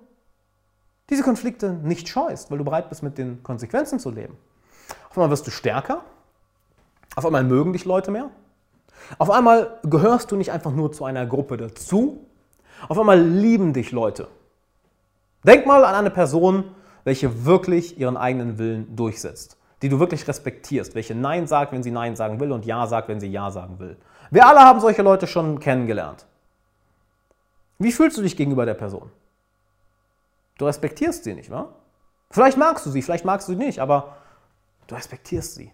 diese 1.09 1.21
Konflikte 1.21 1.71
nicht 1.71 2.09
scheust, 2.09 2.49
weil 2.49 2.57
du 2.57 2.63
bereit 2.63 2.89
bist, 2.89 3.03
mit 3.03 3.17
den 3.19 3.43
Konsequenzen 3.43 3.99
zu 3.99 4.09
leben, 4.09 4.35
auf 5.09 5.17
einmal 5.17 5.29
wirst 5.29 5.45
du 5.45 5.51
stärker, 5.51 6.01
auf 7.15 7.25
einmal 7.25 7.43
mögen 7.43 7.73
dich 7.73 7.85
Leute 7.85 8.09
mehr, 8.09 8.31
auf 9.19 9.29
einmal 9.29 9.79
gehörst 9.83 10.31
du 10.31 10.35
nicht 10.35 10.51
einfach 10.51 10.71
nur 10.71 10.91
zu 10.91 11.05
einer 11.05 11.27
Gruppe 11.27 11.57
dazu, 11.57 12.25
auf 12.87 12.99
einmal 12.99 13.21
lieben 13.21 13.73
dich 13.73 13.91
Leute. 13.91 14.27
Denk 15.43 15.65
mal 15.65 15.83
an 15.85 15.95
eine 15.95 16.09
Person, 16.09 16.75
welche 17.03 17.45
wirklich 17.45 17.99
ihren 17.99 18.17
eigenen 18.17 18.57
Willen 18.57 18.95
durchsetzt, 18.95 19.57
die 19.81 19.89
du 19.89 19.99
wirklich 19.99 20.27
respektierst, 20.27 20.95
welche 20.95 21.15
Nein 21.15 21.47
sagt, 21.47 21.71
wenn 21.71 21.83
sie 21.83 21.91
Nein 21.91 22.15
sagen 22.15 22.39
will 22.39 22.51
und 22.51 22.65
Ja 22.65 22.87
sagt, 22.87 23.07
wenn 23.07 23.19
sie 23.19 23.27
Ja 23.27 23.51
sagen 23.51 23.79
will. 23.79 23.97
Wir 24.29 24.45
alle 24.45 24.59
haben 24.59 24.79
solche 24.79 25.03
Leute 25.03 25.27
schon 25.27 25.59
kennengelernt. 25.59 26.25
Wie 27.79 27.91
fühlst 27.91 28.17
du 28.17 28.21
dich 28.21 28.35
gegenüber 28.35 28.65
der 28.65 28.73
Person? 28.73 29.11
Du 30.57 30.65
respektierst 30.65 31.23
sie 31.23 31.33
nicht, 31.33 31.51
wa? 31.51 31.69
Vielleicht 32.29 32.57
magst 32.57 32.85
du 32.85 32.89
sie, 32.89 33.01
vielleicht 33.01 33.25
magst 33.25 33.47
du 33.47 33.53
sie 33.53 33.57
nicht, 33.57 33.79
aber 33.79 34.17
du 34.87 34.95
respektierst 34.95 35.55
sie. 35.55 35.71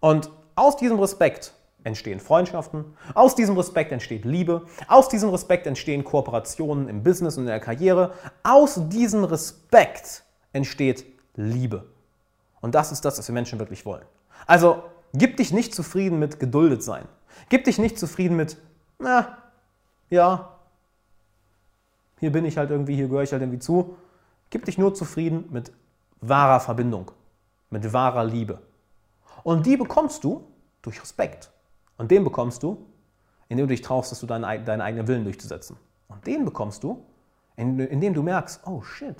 Und 0.00 0.30
aus 0.54 0.76
diesem 0.76 0.98
Respekt 0.98 1.54
entstehen 1.84 2.20
Freundschaften, 2.20 2.84
aus 3.14 3.34
diesem 3.34 3.56
Respekt 3.56 3.92
entsteht 3.92 4.24
Liebe, 4.24 4.66
aus 4.88 5.08
diesem 5.08 5.30
Respekt 5.30 5.66
entstehen 5.66 6.04
Kooperationen 6.04 6.88
im 6.88 7.02
Business 7.02 7.36
und 7.36 7.44
in 7.44 7.48
der 7.48 7.60
Karriere, 7.60 8.12
aus 8.42 8.88
diesem 8.88 9.24
Respekt 9.24 10.24
entsteht 10.52 11.04
Liebe. 11.34 11.86
Und 12.60 12.74
das 12.74 12.92
ist 12.92 13.04
das, 13.04 13.18
was 13.18 13.28
wir 13.28 13.34
Menschen 13.34 13.58
wirklich 13.58 13.84
wollen. 13.84 14.04
Also 14.46 14.82
gib 15.12 15.36
dich 15.36 15.52
nicht 15.52 15.74
zufrieden 15.74 16.18
mit 16.18 16.38
geduldet 16.38 16.82
sein. 16.82 17.04
Gib 17.48 17.64
dich 17.64 17.78
nicht 17.78 17.98
zufrieden 17.98 18.36
mit, 18.36 18.56
na, 18.98 19.38
ja, 20.10 20.56
hier 22.20 22.30
bin 22.30 22.44
ich 22.44 22.56
halt 22.56 22.70
irgendwie, 22.70 22.94
hier 22.94 23.08
gehöre 23.08 23.24
ich 23.24 23.32
halt 23.32 23.42
irgendwie 23.42 23.58
zu. 23.58 23.96
Gib 24.50 24.64
dich 24.64 24.78
nur 24.78 24.94
zufrieden 24.94 25.48
mit 25.50 25.72
wahrer 26.20 26.60
Verbindung, 26.60 27.10
mit 27.70 27.92
wahrer 27.92 28.24
Liebe. 28.24 28.60
Und 29.42 29.66
die 29.66 29.76
bekommst 29.76 30.22
du 30.22 30.46
durch 30.82 31.00
Respekt. 31.02 31.50
Und 31.96 32.10
den 32.10 32.24
bekommst 32.24 32.62
du, 32.62 32.86
indem 33.48 33.68
du 33.68 33.72
dich 33.72 33.82
traust, 33.82 34.10
dass 34.10 34.20
du 34.20 34.26
deinen, 34.26 34.64
deinen 34.64 34.80
eigenen 34.80 35.06
Willen 35.06 35.24
durchzusetzen. 35.24 35.76
Und 36.08 36.26
den 36.26 36.44
bekommst 36.44 36.82
du, 36.82 37.04
indem 37.56 38.14
du 38.14 38.22
merkst, 38.22 38.66
oh 38.66 38.82
shit, 38.82 39.16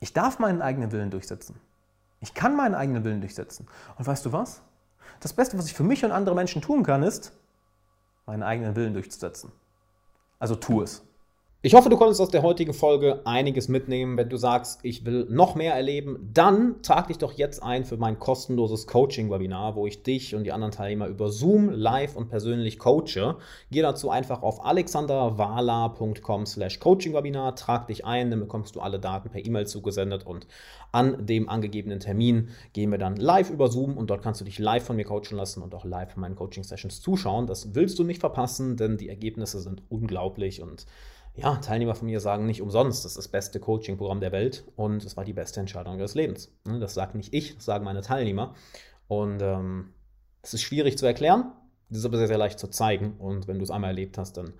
ich 0.00 0.12
darf 0.12 0.38
meinen 0.38 0.62
eigenen 0.62 0.90
Willen 0.90 1.10
durchsetzen. 1.10 1.60
Ich 2.20 2.34
kann 2.34 2.56
meinen 2.56 2.74
eigenen 2.74 3.04
Willen 3.04 3.20
durchsetzen. 3.20 3.68
Und 3.96 4.06
weißt 4.06 4.26
du 4.26 4.32
was? 4.32 4.62
Das 5.20 5.32
Beste, 5.32 5.58
was 5.58 5.66
ich 5.66 5.74
für 5.74 5.82
mich 5.84 6.04
und 6.04 6.12
andere 6.12 6.34
Menschen 6.34 6.62
tun 6.62 6.82
kann, 6.82 7.02
ist, 7.02 7.32
meinen 8.26 8.42
eigenen 8.42 8.74
Willen 8.76 8.94
durchzusetzen. 8.94 9.52
Also 10.38 10.56
tu 10.56 10.82
es. 10.82 11.04
Ich 11.64 11.74
hoffe, 11.74 11.88
du 11.88 11.96
konntest 11.96 12.20
aus 12.20 12.30
der 12.30 12.42
heutigen 12.42 12.74
Folge 12.74 13.20
einiges 13.24 13.68
mitnehmen. 13.68 14.16
Wenn 14.16 14.28
du 14.28 14.36
sagst, 14.36 14.80
ich 14.82 15.06
will 15.06 15.28
noch 15.30 15.54
mehr 15.54 15.74
erleben, 15.74 16.28
dann 16.34 16.82
trag 16.82 17.06
dich 17.06 17.18
doch 17.18 17.34
jetzt 17.34 17.62
ein 17.62 17.84
für 17.84 17.96
mein 17.96 18.18
kostenloses 18.18 18.88
Coaching-Webinar, 18.88 19.76
wo 19.76 19.86
ich 19.86 20.02
dich 20.02 20.34
und 20.34 20.42
die 20.42 20.50
anderen 20.50 20.72
Teilnehmer 20.72 21.06
über 21.06 21.30
Zoom 21.30 21.70
live 21.70 22.16
und 22.16 22.30
persönlich 22.30 22.80
coache. 22.80 23.36
Geh 23.70 23.80
dazu 23.80 24.10
einfach 24.10 24.42
auf 24.42 24.64
alexanderwala.com 24.64 26.46
slash 26.46 26.80
coaching-webinar, 26.80 27.54
trag 27.54 27.86
dich 27.86 28.04
ein, 28.04 28.32
dann 28.32 28.40
bekommst 28.40 28.74
du 28.74 28.80
alle 28.80 28.98
Daten 28.98 29.30
per 29.30 29.46
E-Mail 29.46 29.68
zugesendet 29.68 30.26
und 30.26 30.48
an 30.90 31.26
dem 31.26 31.48
angegebenen 31.48 32.00
Termin 32.00 32.48
gehen 32.72 32.90
wir 32.90 32.98
dann 32.98 33.14
live 33.14 33.50
über 33.50 33.68
Zoom 33.68 33.96
und 33.96 34.10
dort 34.10 34.22
kannst 34.22 34.40
du 34.40 34.44
dich 34.44 34.58
live 34.58 34.84
von 34.84 34.96
mir 34.96 35.04
coachen 35.04 35.36
lassen 35.36 35.62
und 35.62 35.76
auch 35.76 35.84
live 35.84 36.14
von 36.14 36.22
meinen 36.22 36.34
Coaching-Sessions 36.34 37.00
zuschauen. 37.00 37.46
Das 37.46 37.76
willst 37.76 38.00
du 38.00 38.02
nicht 38.02 38.18
verpassen, 38.18 38.76
denn 38.76 38.96
die 38.96 39.08
Ergebnisse 39.08 39.60
sind 39.60 39.80
unglaublich 39.88 40.60
und 40.60 40.86
ja, 41.34 41.56
Teilnehmer 41.56 41.94
von 41.94 42.06
mir 42.06 42.20
sagen 42.20 42.46
nicht 42.46 42.60
umsonst, 42.60 43.04
das 43.04 43.12
ist 43.12 43.18
das 43.18 43.28
beste 43.28 43.58
Coaching-Programm 43.58 44.20
der 44.20 44.32
Welt 44.32 44.64
und 44.76 45.04
es 45.04 45.16
war 45.16 45.24
die 45.24 45.32
beste 45.32 45.60
Entscheidung 45.60 45.98
ihres 45.98 46.14
Lebens. 46.14 46.52
Ne, 46.64 46.78
das 46.78 46.94
sagt 46.94 47.14
nicht 47.14 47.32
ich, 47.32 47.56
das 47.56 47.64
sagen 47.64 47.84
meine 47.84 48.02
Teilnehmer. 48.02 48.54
Und 49.08 49.40
ähm, 49.40 49.94
es 50.42 50.54
ist 50.54 50.62
schwierig 50.62 50.98
zu 50.98 51.06
erklären, 51.06 51.52
es 51.90 51.98
ist 51.98 52.04
aber 52.04 52.18
sehr, 52.18 52.28
sehr 52.28 52.38
leicht 52.38 52.58
zu 52.58 52.68
zeigen. 52.68 53.16
Und 53.18 53.48
wenn 53.48 53.58
du 53.58 53.64
es 53.64 53.70
einmal 53.70 53.90
erlebt 53.90 54.18
hast, 54.18 54.36
dann 54.36 54.54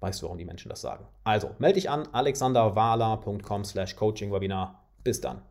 weißt 0.00 0.20
du, 0.20 0.26
warum 0.26 0.38
die 0.38 0.44
Menschen 0.44 0.68
das 0.68 0.80
sagen. 0.80 1.06
Also, 1.24 1.50
melde 1.58 1.74
dich 1.74 1.90
an 1.90 2.06
alexanderwala.com 2.12 3.64
slash 3.64 3.96
coaching-webinar. 3.96 4.82
Bis 5.04 5.20
dann. 5.20 5.42